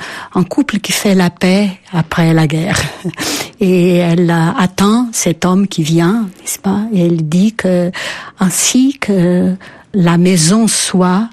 couple 0.50 0.80
qui 0.80 0.92
fait 0.92 1.16
la 1.16 1.30
paix 1.30 1.70
après 1.94 2.34
la 2.34 2.46
guerre. 2.46 2.78
Et 3.62 3.96
elle 3.96 4.30
attend 4.30 5.08
cet 5.14 5.46
homme 5.46 5.66
qui 5.66 5.82
vient, 5.82 6.28
n'est-ce 6.42 6.60
pas? 6.60 6.82
Et 6.92 7.06
elle 7.06 7.30
dit 7.30 7.54
que 7.54 7.90
ainsi 8.38 8.98
que 9.00 9.56
la 9.94 10.18
maison 10.18 10.68
soit 10.68 11.30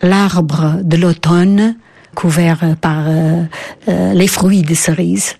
l'arbre 0.00 0.78
de 0.80 0.96
l'automne 0.96 1.74
couvert 2.14 2.76
par 2.80 3.04
euh, 3.08 3.42
euh, 3.88 4.12
les 4.12 4.28
fruits 4.28 4.62
des 4.62 4.76
cerises. 4.76 5.34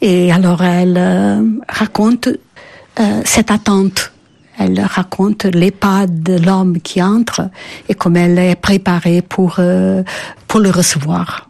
Et 0.00 0.32
alors 0.32 0.62
elle 0.62 0.96
euh, 0.96 1.42
raconte 1.68 2.28
euh, 3.00 3.22
cette 3.24 3.50
attente. 3.50 4.12
Elle 4.58 4.80
raconte 4.80 5.44
les 5.44 5.70
pas 5.70 6.06
de 6.08 6.36
l'homme 6.36 6.80
qui 6.80 7.00
entre 7.00 7.48
et 7.88 7.94
comme 7.94 8.16
elle 8.16 8.38
est 8.38 8.56
préparée 8.56 9.22
pour 9.22 9.56
euh, 9.58 10.02
pour 10.48 10.60
le 10.60 10.70
recevoir. 10.70 11.47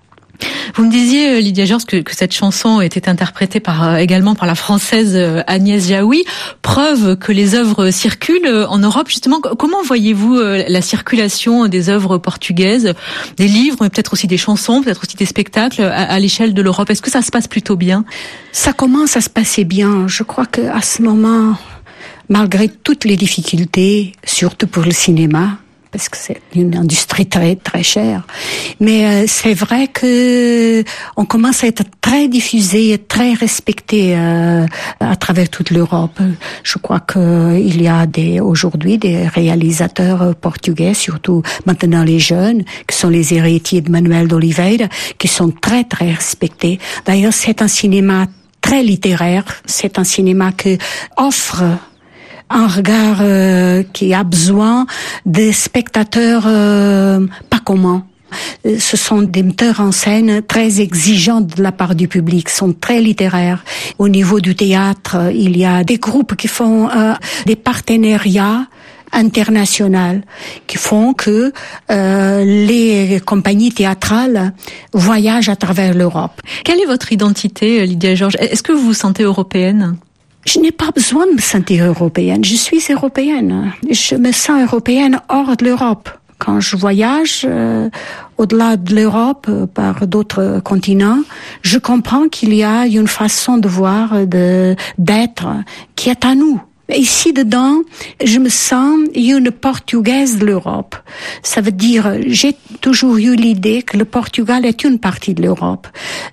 Vous 0.75 0.85
me 0.85 0.91
disiez, 0.91 1.31
euh, 1.31 1.41
Lydia 1.41 1.65
Georges, 1.65 1.87
que, 1.87 1.97
que 1.97 2.15
cette 2.15 2.33
chanson 2.33 2.81
était 2.81 3.09
interprétée 3.09 3.61
par, 3.61 3.83
euh, 3.83 3.97
également 3.97 4.35
par 4.35 4.47
la 4.47 4.55
française 4.55 5.13
euh, 5.15 5.43
Agnès 5.47 5.89
Jaoui, 5.89 6.25
preuve 6.63 7.17
que 7.17 7.33
les 7.33 7.55
œuvres 7.55 7.91
circulent 7.91 8.67
en 8.69 8.79
Europe. 8.79 9.09
Justement, 9.09 9.41
comment 9.41 9.83
voyez-vous 9.83 10.39
la 10.39 10.83
circulation 10.83 11.67
des 11.67 11.89
œuvres 11.89 12.19
portugaises, 12.19 12.95
des 13.37 13.49
livres, 13.49 13.79
mais 13.81 13.91
peut-être 13.91 14.13
aussi 14.13 14.27
des 14.27 14.37
chansons, 14.37 14.83
peut-être 14.83 15.03
aussi 15.05 15.17
des 15.17 15.27
spectacles 15.27 15.83
à, 15.83 16.03
à 16.03 16.19
l'échelle 16.19 16.55
de 16.55 16.63
l'Europe? 16.63 16.91
Est-ce 16.91 17.03
que 17.03 17.11
ça 17.11 17.23
se 17.23 17.31
passe 17.31 17.49
plutôt 17.49 17.77
bien? 17.77 18.05
Ça 18.53 18.73
commence 18.73 19.17
à 19.17 19.21
se 19.21 19.31
passer 19.31 19.65
bien. 19.65 20.07
Je 20.07 20.23
crois 20.23 20.47
que 20.47 20.61
à 20.61 20.83
ce 20.83 21.03
moment, 21.03 21.57
malgré 22.29 22.69
toutes 22.69 23.05
les 23.05 23.17
difficultés, 23.17 24.13
surtout 24.25 24.67
pour 24.67 24.85
le 24.85 24.93
cinéma, 24.93 25.59
parce 25.91 26.09
que 26.09 26.17
c'est 26.17 26.41
une 26.55 26.77
industrie 26.77 27.27
très 27.27 27.57
très 27.57 27.83
chère, 27.83 28.27
mais 28.81 29.07
euh, 29.07 29.25
c'est 29.27 29.55
vrai 29.55 29.89
que 29.89 30.85
on 31.17 31.25
commence 31.25 31.65
à 31.65 31.69
être 31.69 31.85
très 32.01 32.29
diffusé, 32.29 32.93
et 32.93 32.99
très 32.99 33.35
respecté 33.35 34.15
euh, 34.17 34.67
à 35.01 35.17
travers 35.17 35.49
toute 35.49 35.71
l'Europe. 35.71 36.21
Je 36.63 36.79
crois 36.79 37.01
que 37.01 37.59
il 37.59 37.83
y 37.83 37.89
a 37.89 38.07
des 38.07 38.41
aujourd'hui 38.41 38.99
des 38.99 39.27
réalisateurs 39.27 40.23
euh, 40.23 40.33
portugais, 40.33 40.95
surtout 40.95 41.43
maintenant 41.67 42.05
les 42.05 42.19
jeunes, 42.19 42.65
qui 42.87 42.97
sont 42.97 43.09
les 43.09 43.35
héritiers 43.35 43.81
de 43.81 43.91
Manuel 43.91 44.29
d'Oliveira, 44.29 44.89
qui 45.19 45.29
sont 45.29 45.51
très 45.51 45.85
très 45.85 46.13
respectés. 46.13 46.79
D'ailleurs, 47.07 47.33
c'est 47.33 47.63
un 47.63 47.69
cinéma 47.69 48.27
très 48.61 48.83
littéraire. 48.83 49.45
C'est 49.65 49.99
un 49.99 50.05
cinéma 50.05 50.53
qui 50.53 50.79
offre 51.17 51.63
un 52.51 52.67
regard 52.67 53.19
euh, 53.21 53.83
qui 53.93 54.15
a 54.15 54.25
besoin 54.25 54.87
des 55.27 55.53
spectateurs 55.53 56.45
euh, 56.47 57.27
pas 57.51 57.61
communs. 57.61 58.05
Euh, 58.67 58.77
Ce 58.79 58.97
sont 58.97 59.23
des 59.23 59.43
metteurs 59.43 59.81
en 59.81 59.93
scène 59.93 60.43
très 60.43 60.81
exigeants 60.81 61.41
de 61.41 61.63
la 61.63 61.73
part 61.73 61.95
du 61.95 62.09
public, 62.09 62.49
sont 62.49 62.73
très 62.73 63.01
littéraires. 63.01 63.65
Au 63.99 64.09
niveau 64.09 64.41
du 64.41 64.55
théâtre, 64.55 65.17
euh, 65.17 65.33
il 65.33 65.57
y 65.57 65.65
a 65.65 65.85
des 65.85 65.99
groupes 65.99 66.37
qui 66.37 66.49
font 66.49 66.89
euh, 66.91 67.15
des 67.47 67.57
partenariats 67.57 68.67
internationaux 69.13 70.21
qui 70.67 70.77
font 70.77 71.15
que 71.15 71.53
euh, 71.91 72.45
les 72.45 73.21
compagnies 73.25 73.73
théâtrales 73.73 74.53
voyagent 74.93 75.49
à 75.49 75.57
travers 75.57 75.95
l'Europe. 75.95 76.43
Quelle 76.65 76.79
est 76.81 76.85
votre 76.85 77.11
identité, 77.11 77.81
euh, 77.81 77.87
Lydia 77.87 78.15
Georges? 78.15 78.37
Est-ce 78.39 78.63
que 78.63 78.73
vous 78.73 78.85
vous 78.85 78.95
sentez 78.95 79.23
européenne? 79.23 79.97
Je 80.51 80.61
n'ai 80.61 80.73
pas 80.73 80.91
besoin 80.93 81.27
de 81.27 81.33
me 81.33 81.43
sentir 81.43 81.85
européenne. 81.85 82.43
Je 82.43 82.55
suis 82.55 82.81
européenne. 82.89 83.71
Je 83.91 84.15
me 84.15 84.33
sens 84.33 84.63
européenne 84.63 85.21
hors 85.29 85.59
de 85.59 85.65
l'Europe. 85.67 86.09
Quand 86.39 86.59
je 86.59 86.75
voyage 86.75 87.43
euh, 87.45 87.91
au-delà 88.39 88.79
de 88.79 88.95
l'Europe, 88.95 89.45
euh, 89.51 89.67
par 89.67 90.07
d'autres 90.07 90.63
continents, 90.65 91.19
je 91.61 91.77
comprends 91.77 92.29
qu'il 92.29 92.55
y 92.55 92.65
a 92.65 92.87
une 92.87 93.09
façon 93.09 93.59
de 93.59 93.69
voir, 93.69 94.27
de 94.27 94.75
d'être 94.97 95.49
qui 95.97 96.09
est 96.09 96.25
à 96.25 96.35
nous. 96.35 96.63
Ici 96.95 97.35
dedans, 97.35 97.83
je 98.25 98.39
me 98.39 98.49
sens 98.49 98.99
une 99.15 99.51
portugaise 99.51 100.39
de 100.39 100.47
l'Europe. 100.47 100.97
Ça 101.43 101.61
veut 101.61 101.73
dire, 101.73 102.15
j'ai 102.27 102.57
toujours 102.81 103.19
eu 103.19 103.37
l'idée 103.37 103.83
que 103.83 103.99
le 103.99 104.07
Portugal 104.07 104.65
est 104.65 104.85
une 104.85 104.99
partie 104.99 105.35
de 105.35 105.43
l'Europe. 105.43 105.87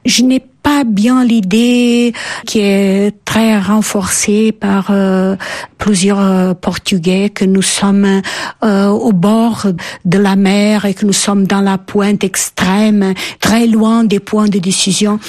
Je 0.05 0.23
n'ai 0.23 0.39
pas 0.39 0.83
bien 0.83 1.23
l'idée 1.23 2.13
qui 2.47 2.59
est 2.59 3.13
très 3.23 3.59
renforcée 3.59 4.51
par 4.51 4.87
euh, 4.89 5.35
plusieurs 5.77 6.19
euh, 6.19 6.53
Portugais 6.55 7.29
que 7.29 7.45
nous 7.45 7.61
sommes 7.61 8.21
euh, 8.63 8.87
au 8.87 9.11
bord 9.11 9.67
de 10.05 10.17
la 10.17 10.35
mer 10.35 10.85
et 10.85 10.95
que 10.95 11.05
nous 11.05 11.13
sommes 11.13 11.45
dans 11.45 11.61
la 11.61 11.77
pointe 11.77 12.23
extrême, 12.23 13.13
très 13.39 13.67
loin 13.67 14.05
des 14.05 14.19
points 14.19 14.47
de 14.47 14.57
décision. 14.57 15.19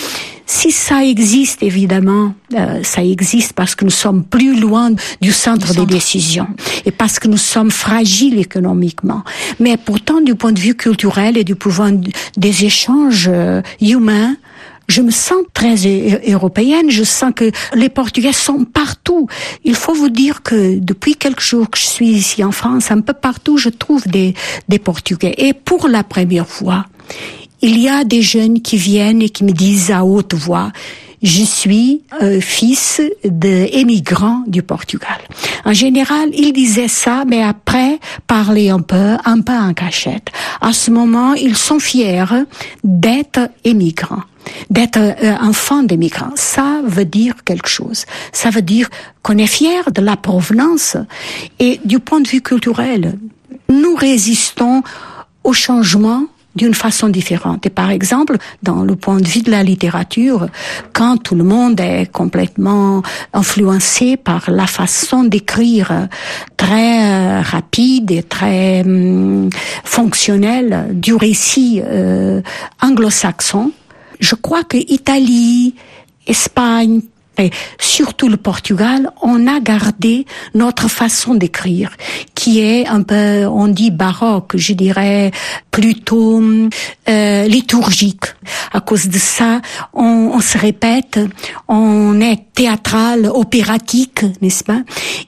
Si 0.49 0.71
ça 0.71 1.05
existe, 1.05 1.63
évidemment, 1.65 2.33
euh, 2.55 2.81
ça 2.85 3.03
existe 3.03 3.53
parce 3.53 3.75
que 3.75 3.85
nous 3.85 3.91
sommes 3.91 4.23
plus 4.23 4.59
loin 4.61 4.93
du 5.21 5.33
centre 5.33 5.75
des 5.75 5.87
décisions 5.87 6.47
et 6.85 6.93
parce 6.93 7.19
que 7.19 7.27
nous 7.27 7.37
sommes 7.37 7.73
fragiles 7.73 8.39
économiquement. 8.39 9.25
Mais 9.59 9.77
pourtant, 9.77 10.21
du 10.21 10.37
point 10.37 10.53
de 10.53 10.61
vue 10.61 10.77
culturel 10.77 11.37
et 11.37 11.43
du 11.43 11.57
point 11.57 11.91
de- 11.93 12.11
des 12.37 12.65
échanges 12.65 13.29
euh, 13.29 13.61
humains, 13.81 14.37
je 14.89 15.03
me 15.03 15.11
sens 15.11 15.43
très 15.53 15.85
eu- 15.85 16.17
européenne. 16.33 16.91
Je 16.91 17.03
sens 17.03 17.33
que 17.35 17.51
les 17.75 17.89
Portugais 17.89 18.33
sont 18.33 18.65
partout. 18.65 19.27
Il 19.65 19.75
faut 19.75 19.95
vous 19.95 20.11
dire 20.11 20.45
que 20.45 20.79
depuis 20.79 21.17
quelques 21.17 21.41
jours 21.41 21.69
que 21.69 21.77
je 21.79 21.87
suis 21.87 22.07
ici 22.11 22.45
en 22.45 22.53
France, 22.53 22.93
un 22.93 23.01
peu 23.01 23.15
partout, 23.15 23.59
je 23.59 23.69
trouve 23.69 24.07
des, 24.07 24.35
des 24.69 24.79
Portugais. 24.79 25.35
Et 25.39 25.55
pour 25.55 25.89
la 25.89 26.05
première 26.05 26.47
fois, 26.47 26.87
il 27.63 27.79
y 27.79 27.89
a 27.89 28.05
des 28.05 28.23
jeunes 28.23 28.61
qui 28.61 28.77
viennent 28.77 29.23
et 29.23 29.29
qui 29.29 29.45
me 29.45 29.53
disent 29.53 29.91
à 29.91 30.05
haute 30.05 30.35
voix, 30.35 30.73
je 31.23 31.43
suis 31.43 32.03
euh, 32.23 32.41
fils 32.41 33.01
d'émigrants 33.25 34.43
du 34.47 34.63
Portugal. 34.63 35.19
En 35.65 35.73
général, 35.73 36.29
ils 36.35 36.53
disaient 36.53 36.89
ça, 36.89 37.25
mais 37.27 37.43
après, 37.43 37.99
parlaient 38.27 38.69
un 38.69 38.81
peu, 38.81 39.17
un 39.25 39.41
peu 39.41 39.53
en 39.55 39.73
cachette. 39.73 40.29
À 40.61 40.73
ce 40.73 40.91
moment, 40.91 41.35
ils 41.35 41.57
sont 41.57 41.79
fiers 41.79 42.45
d'être 42.85 43.51
émigrants. 43.65 44.23
d'être 44.71 44.99
euh, 44.99 45.35
enfant 45.41 45.83
des 45.83 45.97
migrants. 45.97 46.37
Ça 46.37 46.81
veut 46.85 47.05
dire 47.05 47.35
quelque 47.45 47.69
chose. 47.69 48.05
Ça 48.33 48.51
veut 48.51 48.63
dire 48.63 48.89
qu'on 49.23 49.39
est 49.39 49.49
fier 49.49 49.91
de 49.91 50.01
la 50.01 50.17
provenance 50.17 50.97
et 51.59 51.81
du 51.85 51.99
point 51.99 52.21
de 52.21 52.29
vue 52.29 52.43
culturel, 52.43 53.19
nous 53.69 53.97
résistons 53.97 54.83
au 55.43 55.53
changement 55.53 56.27
d'une 56.57 56.75
façon 56.75 57.09
différente. 57.09 57.67
Et 57.67 57.71
par 57.71 57.91
exemple, 57.91 58.37
dans 58.63 58.83
le 58.83 58.97
point 58.97 59.21
de 59.21 59.29
vue 59.29 59.43
de 59.43 59.51
la 59.51 59.63
littérature, 59.63 60.49
quand 60.93 61.19
tout 61.19 61.35
le 61.35 61.45
monde 61.45 61.79
est 61.81 62.11
complètement 62.11 63.03
influencé 63.33 64.17
par 64.17 64.51
la 64.51 64.67
façon 64.67 65.25
d'écrire 65.25 66.09
très 66.57 67.05
euh, 67.05 67.43
rapide 67.43 68.11
et 68.11 68.23
très 68.23 68.81
hum, 68.81 69.51
fonctionnelle 69.85 70.89
du 70.93 71.15
récit 71.15 71.83
euh, 71.85 72.41
anglo-saxon, 72.83 73.73
je 74.19 74.35
crois 74.35 74.65
que 74.65 74.79
Italie, 74.79 75.75
Espagne, 76.27 77.03
et 77.39 77.51
surtout 77.79 78.29
le 78.29 78.37
Portugal, 78.37 79.11
on 79.23 79.47
a 79.47 79.61
gardé 79.61 80.27
notre 80.55 80.89
façon 80.89 81.35
d'écrire, 81.35 81.91
qui 82.35 82.61
est 82.61 82.87
un 82.87 83.03
peu, 83.03 83.47
on 83.47 83.69
dit 83.69 83.91
baroque, 83.91 84.57
je 84.57 84.73
dirais 84.73 85.31
plutôt 85.71 86.43
euh, 87.09 87.45
liturgique. 87.47 88.25
À 88.73 88.81
cause 88.81 89.09
de 89.09 89.19
ça, 89.19 89.61
on, 89.93 90.31
on, 90.35 90.41
se 90.41 90.57
répète, 90.57 91.19
on 91.69 92.21
est 92.21 92.41
théâtral, 92.55 93.27
opératique, 93.27 94.25
n'est-ce 94.41 94.65
pas? 94.65 94.81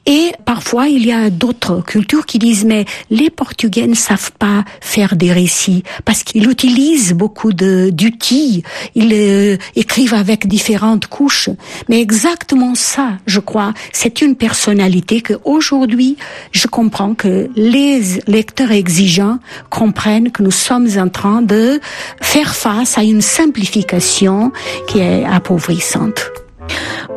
Et 0.07 0.33
parfois, 0.47 0.89
il 0.89 1.05
y 1.07 1.13
a 1.13 1.29
d'autres 1.29 1.83
cultures 1.83 2.25
qui 2.25 2.39
disent, 2.39 2.65
mais 2.65 2.87
les 3.11 3.29
Portugais 3.29 3.87
ne 3.87 3.95
savent 3.95 4.33
pas 4.39 4.65
faire 4.81 5.17
des 5.17 5.33
récits, 5.33 5.83
parce 6.07 6.23
qu'ils 6.23 6.49
utilisent 6.49 7.13
beaucoup 7.13 7.53
d'outils, 7.53 8.63
ils 8.95 9.13
euh, 9.13 9.57
écrivent 9.77 10.15
avec 10.15 10.47
différentes 10.47 11.07
couches, 11.07 11.51
mais 11.99 12.03
exactement 12.03 12.77
ça, 12.77 13.15
je 13.27 13.41
crois. 13.41 13.75
C'est 13.93 14.23
une 14.23 14.37
personnalité 14.37 15.21
que 15.21 15.35
aujourd'hui, 15.45 16.17
je 16.53 16.69
comprends 16.69 17.15
que 17.15 17.51
les 17.57 18.01
lecteurs 18.29 18.71
exigeants 18.71 19.41
comprennent 19.69 20.31
que 20.31 20.45
nous 20.45 20.53
sommes 20.53 20.87
en 20.97 21.09
train 21.09 21.43
de 21.43 21.81
faire 22.21 22.55
face 22.55 22.99
à 22.99 23.03
une 23.03 23.21
simplification 23.21 24.53
qui 24.87 25.01
est 25.01 25.25
appauvrissante. 25.25 26.31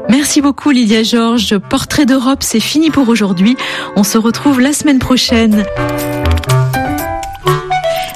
Merci 0.10 0.42
beaucoup 0.42 0.72
Lydia 0.72 1.04
Georges. 1.04 1.60
Portrait 1.60 2.08
d'Europe, 2.08 2.42
c'est 2.42 2.60
fini 2.60 2.90
pour 2.90 3.08
aujourd'hui. 3.08 3.56
On 3.96 4.04
se 4.04 4.18
retrouve 4.18 4.60
la 4.60 4.74
semaine 4.74 4.98
prochaine. 4.98 5.64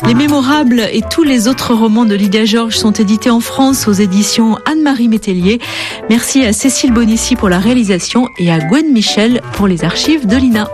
Les 0.07 0.13
Mémorables 0.13 0.81
et 0.91 1.01
tous 1.01 1.23
les 1.23 1.47
autres 1.47 1.73
romans 1.73 2.05
de 2.05 2.13
Lydia 2.13 2.45
Georges 2.45 2.77
sont 2.77 2.91
édités 2.91 3.31
en 3.31 3.39
France 3.39 3.87
aux 3.87 3.93
éditions 3.93 4.55
Anne-Marie 4.65 5.07
Métellier. 5.07 5.59
Merci 6.11 6.45
à 6.45 6.53
Cécile 6.53 6.93
Bonissi 6.93 7.35
pour 7.35 7.49
la 7.49 7.57
réalisation 7.57 8.29
et 8.37 8.51
à 8.51 8.59
Gwen 8.59 8.93
Michel 8.93 9.41
pour 9.53 9.67
les 9.67 9.83
archives 9.83 10.27
de 10.27 10.37
l'INA. 10.37 10.69